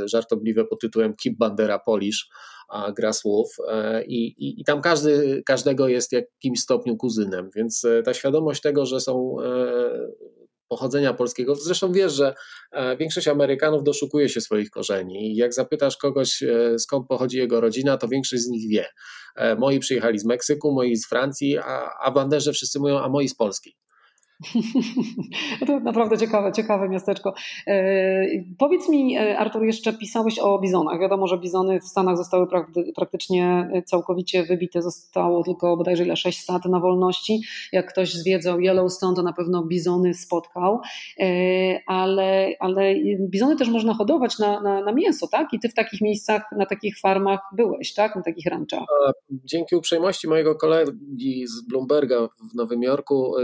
[0.05, 2.29] żartobliwe pod tytułem Keep Bandera Polish
[2.97, 7.85] gra słów e, i, i, i tam każdy, każdego jest w jakimś stopniu kuzynem, więc
[7.85, 9.47] e, ta świadomość tego, że są e,
[10.69, 11.55] pochodzenia polskiego.
[11.55, 12.35] Zresztą wiesz, że
[12.99, 15.33] większość Amerykanów doszukuje się swoich korzeni.
[15.33, 16.45] I jak zapytasz kogoś,
[16.79, 18.87] skąd pochodzi jego rodzina, to większość z nich wie.
[19.59, 23.35] Moi przyjechali z Meksyku, moi z Francji, a, a banderze wszyscy mówią, a moi z
[23.35, 23.77] Polski.
[25.67, 27.35] to naprawdę ciekawe, ciekawe miasteczko.
[27.67, 28.27] E,
[28.59, 31.01] powiedz mi, e, Artur, jeszcze pisałeś o bizonach.
[31.01, 32.47] Wiadomo, że bizony w Stanach zostały
[32.95, 34.83] praktycznie całkowicie wybite.
[34.83, 37.41] Zostało tylko bodajże ile 6 stad na wolności.
[37.73, 40.81] Jak ktoś zwiedzał Yellowstone, to na pewno bizony spotkał.
[41.21, 45.53] E, ale, ale bizony też można hodować na, na, na mięso, tak?
[45.53, 48.17] I ty w takich miejscach, na takich farmach byłeś, tak?
[48.17, 48.85] Na takich ranczach.
[49.31, 53.35] Dzięki uprzejmości mojego kolegi z Bloomberga w Nowym Jorku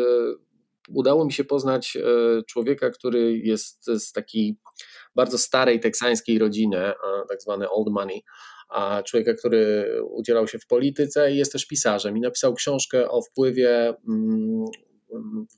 [0.89, 2.01] udało mi się poznać e,
[2.43, 4.57] człowieka, który jest z takiej
[5.15, 6.93] bardzo starej teksańskiej rodziny,
[7.29, 8.23] tak zwany old money,
[8.69, 13.23] a człowieka, który udzielał się w polityce i jest też pisarzem i napisał książkę o
[13.23, 14.65] wpływie mm,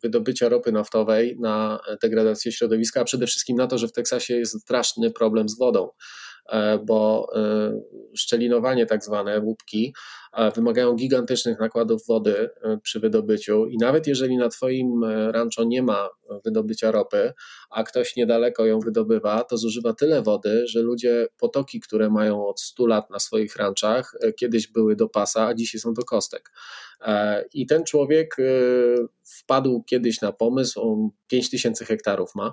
[0.02, 4.60] wydobycia ropy naftowej na degradację środowiska, a przede wszystkim na to, że w Teksasie jest
[4.60, 5.88] straszny problem z wodą.
[6.48, 7.72] E, bo e,
[8.16, 9.94] szczelinowanie tak zwane, łupki,
[10.54, 12.50] wymagają gigantycznych nakładów wody
[12.82, 16.08] przy wydobyciu i nawet jeżeli na Twoim rancho nie ma
[16.44, 17.32] wydobycia ropy,
[17.70, 22.60] a ktoś niedaleko ją wydobywa, to zużywa tyle wody, że ludzie potoki, które mają od
[22.60, 26.50] 100 lat na swoich ranczach, kiedyś były do pasa, a dzisiaj są do kostek.
[27.54, 28.36] I ten człowiek
[29.24, 32.52] wpadł kiedyś na pomysł, on 5000 hektarów ma,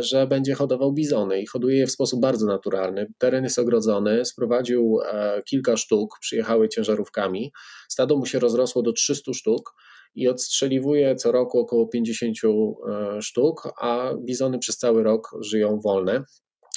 [0.00, 3.06] że będzie hodował bizony i hoduje je w sposób bardzo naturalny.
[3.18, 7.52] Teren jest ogrodzony, sprowadził e, kilka sztuk, przyjechały ciężarówkami.
[7.88, 9.74] Stado mu się rozrosło do 300 sztuk
[10.14, 16.24] i odstrzeliwuje co roku około 50 e, sztuk, a bizony przez cały rok żyją wolne.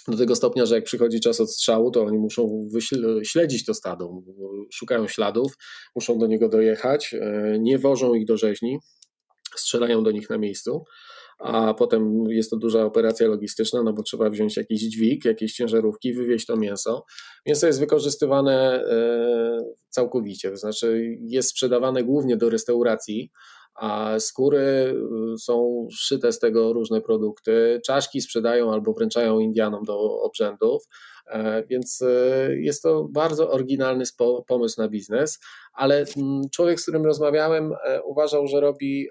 [0.07, 2.67] Do tego stopnia, że jak przychodzi czas odstrzału, to oni muszą
[3.23, 4.21] śledzić to stado,
[4.73, 5.53] szukają śladów,
[5.95, 8.79] muszą do niego dojechać, e, nie wożą ich do rzeźni,
[9.55, 10.85] strzelają do nich na miejscu
[11.39, 16.13] a potem jest to duża operacja logistyczna, no bo trzeba wziąć jakiś dźwig, jakieś ciężarówki,
[16.13, 17.05] wywieźć to mięso.
[17.45, 19.59] Mięso jest wykorzystywane e,
[19.89, 23.31] całkowicie, to znaczy jest sprzedawane głównie do restauracji,
[23.79, 24.95] a skóry
[25.33, 27.81] y, są szyte z tego różne produkty.
[27.85, 30.83] Czaszki sprzedają albo wręczają Indianom do obrzędów,
[31.27, 34.05] e, więc e, jest to bardzo oryginalny
[34.47, 35.39] pomysł na biznes,
[35.73, 39.07] ale mm, człowiek, z którym rozmawiałem, e, uważał, że robi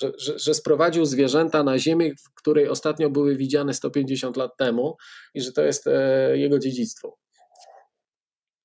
[0.00, 4.96] że, że, że, sprowadził zwierzęta na ziemię, w której ostatnio były widziane 150 lat temu
[5.34, 5.88] i że to jest
[6.34, 7.18] jego dziedzictwo.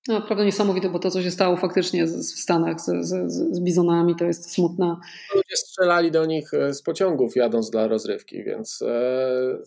[0.08, 4.16] No, prawda niesamowite, bo to, co się stało faktycznie w Stanach z, z, z bizonami,
[4.16, 5.00] to jest smutna.
[5.36, 9.58] Ludzie strzelali do nich e, z pociągów jadąc dla rozrywki, więc e,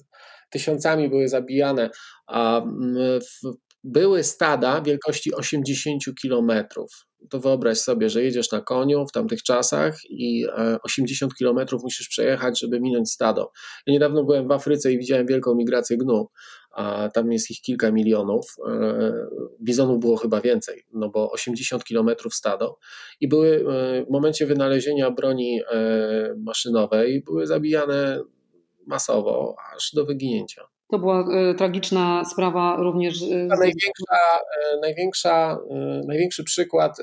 [0.50, 1.90] tysiącami były zabijane.
[2.26, 2.62] A
[3.20, 7.07] w, były stada wielkości 80 kilometrów.
[7.30, 10.46] To wyobraź sobie, że jedziesz na koniu w tamtych czasach i
[10.82, 13.52] 80 e, kilometrów musisz przejechać, żeby minąć stado.
[13.86, 16.28] Ja niedawno byłem w Afryce i widziałem wielką migrację gnu
[16.70, 18.56] a tam jest ich kilka milionów.
[18.68, 19.12] E,
[19.62, 22.78] bizonów było chyba więcej, no bo 80 kilometrów stado
[23.20, 25.60] i były e, w momencie wynalezienia broni
[26.36, 28.20] maszynowej były zabijane
[28.86, 30.67] masowo, aż do wyginięcia.
[30.90, 31.24] To była
[31.58, 33.20] tragiczna sprawa również.
[33.30, 34.38] największa,
[34.82, 35.58] największa,
[36.06, 36.96] największy przykład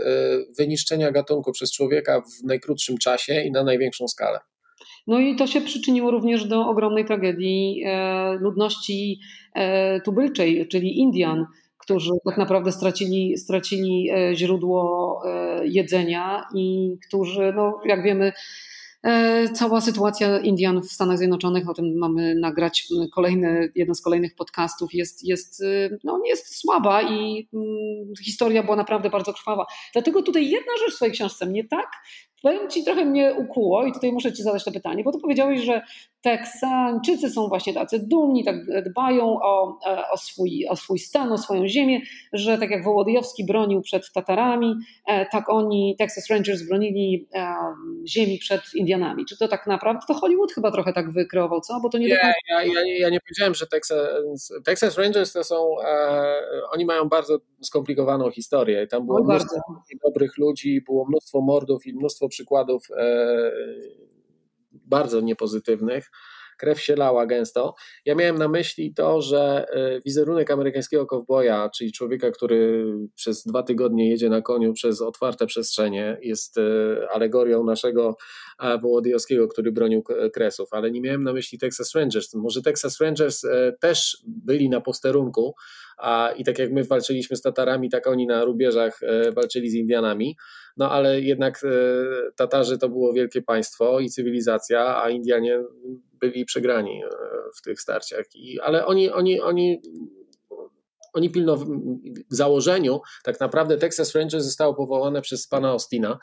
[0.57, 4.39] wyniszczenia gatunku przez człowieka w najkrótszym czasie i na największą skalę.
[5.07, 9.19] No i to się przyczyniło również do ogromnej tragedii e, ludności
[9.53, 11.45] e, tubylczej, czyli Indian,
[11.77, 15.21] którzy tak naprawdę stracili, stracili e, źródło
[15.63, 18.33] jedzenia i którzy, no, jak wiemy,
[19.53, 24.93] Cała sytuacja Indian w Stanach Zjednoczonych, o tym mamy nagrać kolejny, jeden z kolejnych podcastów,
[24.93, 25.63] jest, jest,
[26.03, 29.65] no, jest słaba i mm, historia była naprawdę bardzo krwawa.
[29.93, 31.87] Dlatego tutaj jedna rzecz w swojej książce mnie tak
[32.45, 35.61] powiem Ci, trochę mnie ukuło i tutaj muszę Ci zadać to pytanie, bo tu powiedziałeś,
[35.61, 35.81] że
[36.25, 38.55] Teksańczycy są właśnie tacy dumni, tak
[38.85, 42.01] dbają o, e, o, swój, o swój stan, o swoją ziemię,
[42.33, 44.75] że tak jak Wołodyjowski bronił przed Tatarami,
[45.07, 47.55] e, tak oni, Texas Rangers, bronili e,
[48.07, 49.25] ziemi przed Indianami.
[49.25, 51.79] Czy to tak naprawdę, to Hollywood chyba trochę tak wykreował, co?
[51.79, 52.33] Bo to nie, nie końca...
[52.49, 57.37] ja, ja, ja, nie powiedziałem, że Texas, Texas Rangers to są, e, oni mają bardzo
[57.61, 58.87] skomplikowaną historię.
[58.87, 59.61] Tam było mnóstwo
[60.05, 63.51] dobrych ludzi, było mnóstwo mordów i mnóstwo przykładów e,
[64.85, 66.11] bardzo niepozytywnych.
[66.57, 67.75] Krew się lała gęsto.
[68.05, 73.63] Ja miałem na myśli to, że e, wizerunek amerykańskiego kowboja, czyli człowieka, który przez dwa
[73.63, 76.61] tygodnie jedzie na koniu przez otwarte przestrzenie, jest e,
[77.11, 78.15] alegorią naszego
[78.81, 82.33] Wołodyjowskiego, który bronił kresów, ale nie miałem na myśli Texas Rangers.
[82.33, 83.41] Może Texas Rangers
[83.79, 85.55] też byli na posterunku,
[85.97, 89.73] a, i tak jak my walczyliśmy z Tatarami, tak oni na rubieżach e, walczyli z
[89.73, 90.37] Indianami.
[90.77, 91.67] No ale jednak e,
[92.35, 95.63] Tatarzy to było wielkie państwo i cywilizacja, a Indianie
[96.13, 97.09] byli przegrani e,
[97.57, 98.25] w tych starciach.
[98.35, 99.81] I, ale oni, oni, oni
[101.13, 101.65] oni pilno w
[102.29, 106.19] założeniu, tak naprawdę Texas Rangers zostało powołane przez pana Austina,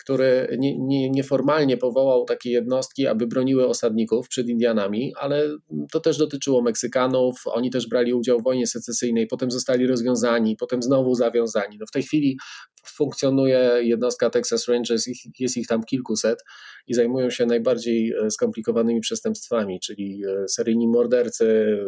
[0.00, 5.48] który nie, nie, nieformalnie powołał takie jednostki, aby broniły osadników przed Indianami, ale
[5.92, 10.82] to też dotyczyło Meksykanów, oni też brali udział w wojnie secesyjnej, potem zostali rozwiązani, potem
[10.82, 11.76] znowu zawiązani.
[11.80, 12.38] No w tej chwili
[12.86, 15.06] funkcjonuje jednostka Texas Rangers,
[15.38, 16.44] jest ich tam kilkuset
[16.86, 21.78] i zajmują się najbardziej e, skomplikowanymi przestępstwami, czyli e, seryjni mordercy,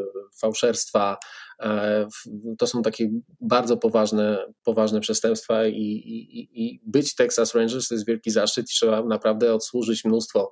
[0.40, 1.16] fałszerstwa.
[1.60, 2.08] E,
[2.58, 8.06] to są takie bardzo poważne, poważne przestępstwa i, i, i być Texas Rangers to jest
[8.06, 10.50] wielki zaszczyt i trzeba naprawdę odsłużyć mnóstwo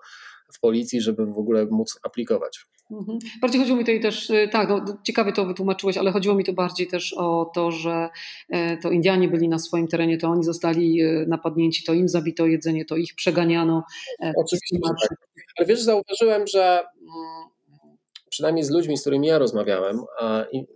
[0.56, 2.66] w policji, żeby w ogóle móc aplikować.
[2.90, 3.18] Mhm.
[3.40, 6.52] Bardziej chodziło mi tutaj też, y, tak, no, ciekawie to wytłumaczyłeś, ale chodziło mi to
[6.52, 8.08] bardziej też o to, że
[8.48, 12.46] e, to Indianie byli na swoim terenie, to oni zostali y, napadnięci, to im zabito
[12.46, 13.82] jedzenie, to ich przeganiano.
[14.22, 15.18] E, Oczywiście, tak.
[15.58, 17.90] Ale wiesz, zauważyłem, że mm,
[18.30, 20.00] przynajmniej z ludźmi, z którymi ja rozmawiałem,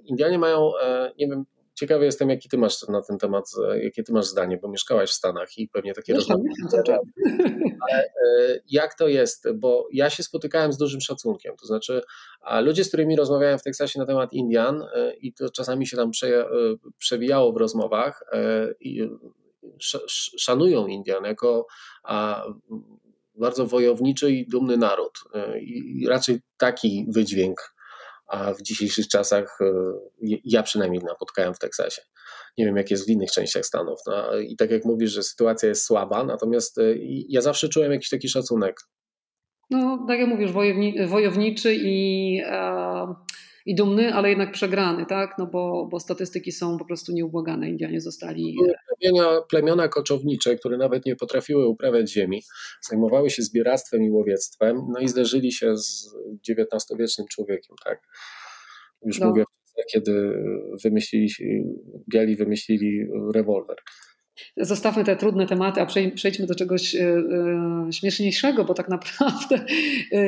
[0.05, 1.45] Indianie mają, e, nie wiem,
[1.75, 3.45] Ciekawy jestem, jaki ty masz na ten temat,
[3.83, 6.43] jakie ty masz zdanie, bo mieszkałaś w Stanach i pewnie takie rozmowy.
[7.81, 9.53] Ale e, jak to jest?
[9.55, 11.57] Bo ja się spotykałem z dużym szacunkiem.
[11.57, 12.03] To znaczy,
[12.41, 15.97] a ludzie, z którymi rozmawiałem w Teksasie na temat Indian, e, i to czasami się
[15.97, 16.47] tam prze, e,
[16.99, 18.25] przewijało w rozmowach,
[18.81, 19.09] i
[20.39, 21.67] szanują Indian jako
[23.35, 25.19] bardzo wojowniczy i dumny naród.
[25.61, 27.74] I raczej taki wydźwięk
[28.27, 29.73] a w dzisiejszych czasach e,
[30.45, 32.03] ja przynajmniej napotkałem w Teksasie.
[32.59, 34.01] Nie wiem, jak jest w innych częściach Stanów.
[34.07, 36.83] No, I tak jak mówisz, że sytuacja jest słaba, natomiast e,
[37.29, 38.81] ja zawsze czułem jakiś taki szacunek.
[39.71, 43.15] No, tak jak mówisz, wojowni, wojowniczy i e,
[43.67, 45.35] I dumny, ale jednak przegrany, tak?
[45.39, 47.69] No bo, bo statystyki są po prostu nieubłagane.
[47.69, 48.57] Indianie zostali.
[49.01, 52.43] Plemiona, plemiona koczownicze, które nawet nie potrafiły uprawiać ziemi,
[52.89, 56.17] zajmowały się zbieractwem i łowiectwem, no i zderzyli się z
[56.49, 58.03] XIX-wiecznym człowiekiem, tak?
[59.03, 59.29] Już no.
[59.29, 59.45] mówię,
[59.93, 60.33] kiedy
[60.85, 61.29] wymyślili,
[62.13, 63.77] biali wymyślili rewolwer.
[64.57, 69.57] Zostawmy te trudne tematy, a przejdźmy do czegoś e, e, śmieszniejszego, bo tak naprawdę
[70.13, 70.25] e,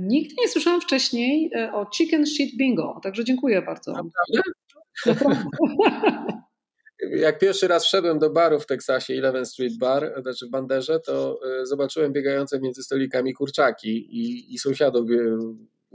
[0.00, 3.92] nigdy nie słyszałam wcześniej o chicken shit bingo, także dziękuję bardzo.
[3.92, 4.40] Naprawdę?
[7.10, 11.40] Jak pierwszy raz wszedłem do baru w Teksasie, Eleven Street Bar, znaczy w Banderze, to
[11.62, 15.06] zobaczyłem biegające między stolikami kurczaki i, i sąsiadów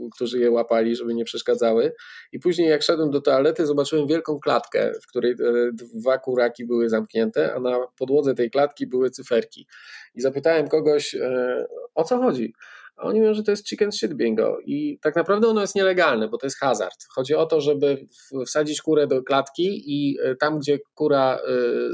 [0.08, 1.92] którzy je łapali, żeby nie przeszkadzały.
[2.32, 5.36] I później, jak szedłem do toalety, zobaczyłem wielką klatkę, w której e,
[5.72, 9.66] dwa kuraki były zamknięte, a na podłodze tej klatki były cyferki.
[10.14, 12.54] I zapytałem kogoś, e, o co chodzi.
[12.96, 16.28] A oni mówią, że to jest chicken shit bingo i tak naprawdę ono jest nielegalne,
[16.28, 17.06] bo to jest hazard.
[17.14, 18.06] Chodzi o to, żeby
[18.46, 21.38] wsadzić kurę do klatki i e, tam, gdzie kura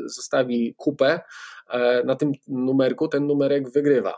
[0.04, 1.20] zostawi kupę
[2.04, 4.14] na tym numerku, ten numerek wygrywa.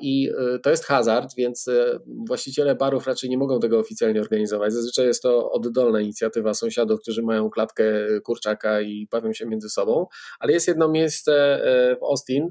[0.00, 4.72] I y, to jest hazard, więc y, właściciele barów raczej nie mogą tego oficjalnie organizować.
[4.72, 7.84] Zazwyczaj jest to oddolna inicjatywa sąsiadów, którzy mają klatkę
[8.24, 10.06] kurczaka i bawią się między sobą,
[10.38, 11.62] ale jest jedno miejsce
[12.00, 12.48] w Austin,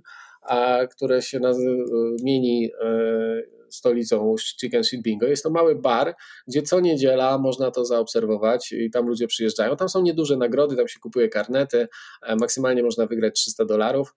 [0.91, 1.83] które się nazywa,
[2.23, 2.71] mieni
[3.69, 5.27] stolicą Chicken Shit Bingo.
[5.27, 6.15] Jest to mały bar,
[6.47, 9.75] gdzie co niedziela można to zaobserwować i tam ludzie przyjeżdżają.
[9.75, 11.87] Tam są nieduże nagrody, tam się kupuje karnety,
[12.39, 14.15] maksymalnie można wygrać 300 dolarów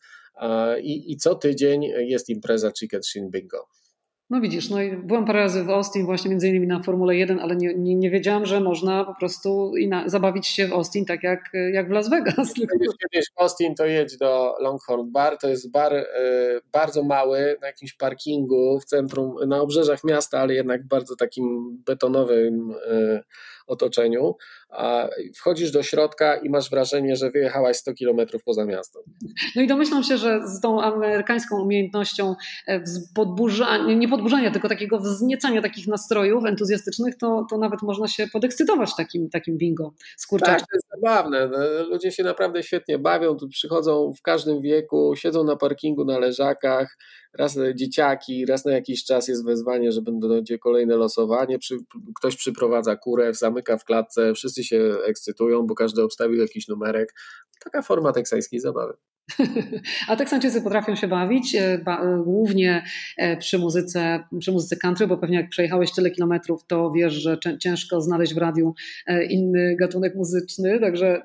[0.82, 3.66] i, i co tydzień jest impreza Chicken Shit Bingo.
[4.32, 7.38] No widzisz, no i byłam parę razy w Austin właśnie między innymi na Formule 1,
[7.40, 11.22] ale nie, nie, nie wiedziałam, że można po prostu na, zabawić się w Austin tak
[11.22, 12.58] jak, jak w Las Vegas.
[12.58, 16.04] Jak kiedyś w Austin, to jedź do Longhorn Bar, to jest bar y,
[16.72, 22.70] bardzo mały, na jakimś parkingu w centrum, na obrzeżach miasta, ale jednak bardzo takim betonowym
[22.70, 23.22] y,
[23.66, 24.36] otoczeniu,
[24.70, 29.00] a wchodzisz do środka i masz wrażenie, że wyjechałaś 100 kilometrów poza miasto.
[29.56, 32.34] No i domyślam się, że z tą amerykańską umiejętnością
[32.68, 32.82] e,
[33.14, 38.96] podburzania, nie podburzania, tylko takiego wzniecania takich nastrojów entuzjastycznych, to, to nawet można się podekscytować
[38.96, 40.58] takim, takim bingo z kurczakiem.
[40.58, 41.48] Tak, to jest zabawne.
[41.48, 41.58] No,
[41.88, 46.96] ludzie się naprawdę świetnie bawią, tu przychodzą w każdym wieku, siedzą na parkingu na leżakach,
[47.38, 51.76] raz dzieciaki, raz na jakiś czas jest wezwanie, że będzie kolejne losowanie, przy,
[52.14, 57.14] ktoś przyprowadza kurę, zamyka w klatce, wszyscy się ekscytują, bo każdy obstawił jakiś numerek.
[57.64, 58.94] Taka forma teksańskiej zabawy.
[60.08, 62.84] A Teksańczycy potrafią się bawić, e, ba, e, głównie
[63.16, 67.38] e, przy muzyce, przy muzyce country, bo pewnie jak przejechałeś tyle kilometrów, to wiesz, że
[67.58, 68.74] ciężko znaleźć w radiu
[69.30, 71.22] inny gatunek muzyczny, także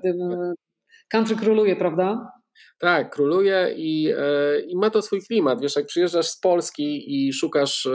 [1.09, 2.31] country króluje, prawda?
[2.79, 5.61] Tak, króluje i, e, i ma to swój klimat.
[5.61, 7.91] Wiesz, jak przyjeżdżasz z Polski i szukasz e,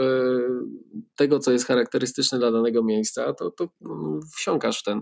[1.15, 5.01] tego, co jest charakterystyczne dla danego miejsca, to, to mm, wsiąkasz w ten,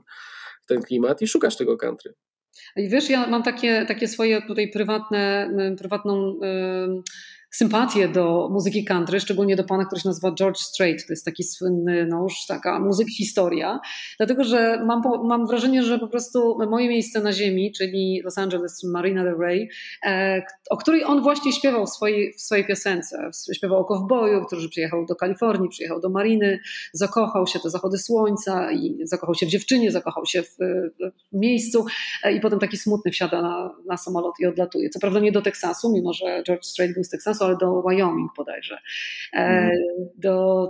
[0.64, 2.14] w ten klimat i szukasz tego country.
[2.76, 6.40] I wiesz, ja mam takie, takie swoje tutaj prywatne, prywatną
[7.52, 11.08] sympatię do muzyki country, szczególnie do pana, który się nazywa George Strait.
[11.08, 13.80] To jest taki słynny, no już taka muzyk historia,
[14.18, 18.84] dlatego że mam, mam wrażenie, że po prostu moje miejsce na ziemi, czyli Los Angeles,
[18.84, 19.70] Marina del Rey,
[20.06, 23.30] e, o której on właśnie śpiewał w swojej, w swojej piosence.
[23.54, 26.60] Śpiewał o kowboju, który przyjechał do Kalifornii, przyjechał do Mariny,
[26.94, 30.56] zakochał się, te zachody słońca i zakochał się w dziewczynie, zakochał się w,
[31.32, 31.86] w miejscu
[32.24, 34.90] e, i potem taki smutny wsiada na, na samolot i odlatuje.
[34.90, 38.32] Co prawda nie do Teksasu, mimo że George Strait był z Teksasu, ale do Wyoming
[38.38, 38.78] bodajże.
[39.34, 39.72] Mm.
[40.18, 40.68] Do,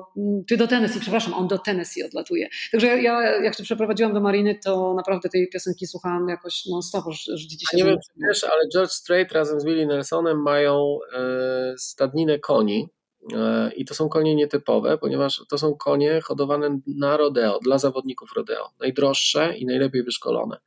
[0.50, 2.50] czy do Tennessee, przepraszam, on do Tennessee odlatuje.
[2.72, 7.48] Także ja, jak się przeprowadziłam do Mariny, to naprawdę tej piosenki słuchałam jakoś non-stop, że
[7.48, 7.78] dzisiaj.
[7.78, 12.90] Nie wiem, czy wiesz, ale George Strait razem z Willie Nelsonem mają e, stadninę koni.
[13.34, 18.34] E, I to są konie nietypowe, ponieważ to są konie hodowane na rodeo, dla zawodników
[18.36, 18.70] rodeo.
[18.80, 20.58] Najdroższe i najlepiej wyszkolone.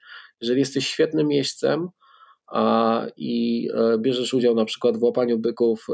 [0.40, 1.88] Jeżeli jesteś świetnym miejscem,
[2.54, 5.86] a, i e, bierzesz udział na przykład w łapaniu byków,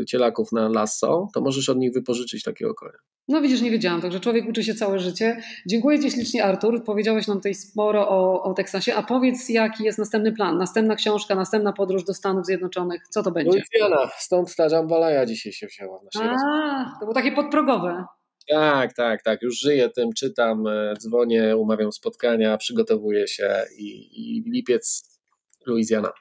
[0.00, 2.98] e, cielaków na lasso, to możesz od nich wypożyczyć takiego konia.
[3.28, 5.40] No widzisz, nie wiedziałam, także człowiek uczy się całe życie.
[5.66, 9.98] Dziękuję Ci ślicznie Artur, powiedziałeś nam tutaj sporo o, o Teksasie, a powiedz jaki jest
[9.98, 13.62] następny plan, następna książka, następna podróż do Stanów Zjednoczonych, co to będzie?
[13.72, 18.04] Louisiana, stąd ta jambalaya dzisiaj się wzięła w naszej A, to było takie podprogowe.
[18.48, 19.42] Tak, tak, tak.
[19.42, 25.07] Już żyję tym, czytam, e, dzwonię, umawiam spotkania, przygotowuję się i, i lipiec
[25.68, 26.12] Louisiana.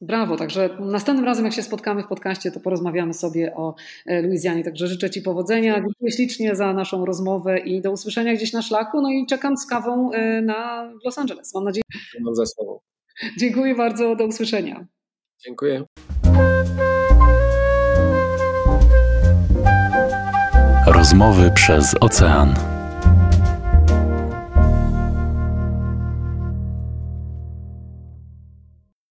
[0.00, 3.74] Brawo, także następnym razem, jak się spotkamy w podcaście, to porozmawiamy sobie o
[4.06, 4.64] e, Luizjanie.
[4.64, 9.02] Także życzę Ci powodzenia, dziękuję ślicznie za naszą rozmowę i do usłyszenia gdzieś na szlaku.
[9.02, 11.54] No i czekam z kawą e, na Los Angeles.
[11.54, 11.82] Mam nadzieję.
[12.20, 12.80] Mam za sobą.
[13.38, 14.86] Dziękuję bardzo, do usłyszenia.
[15.44, 15.84] Dziękuję.
[20.86, 22.73] Rozmowy przez ocean.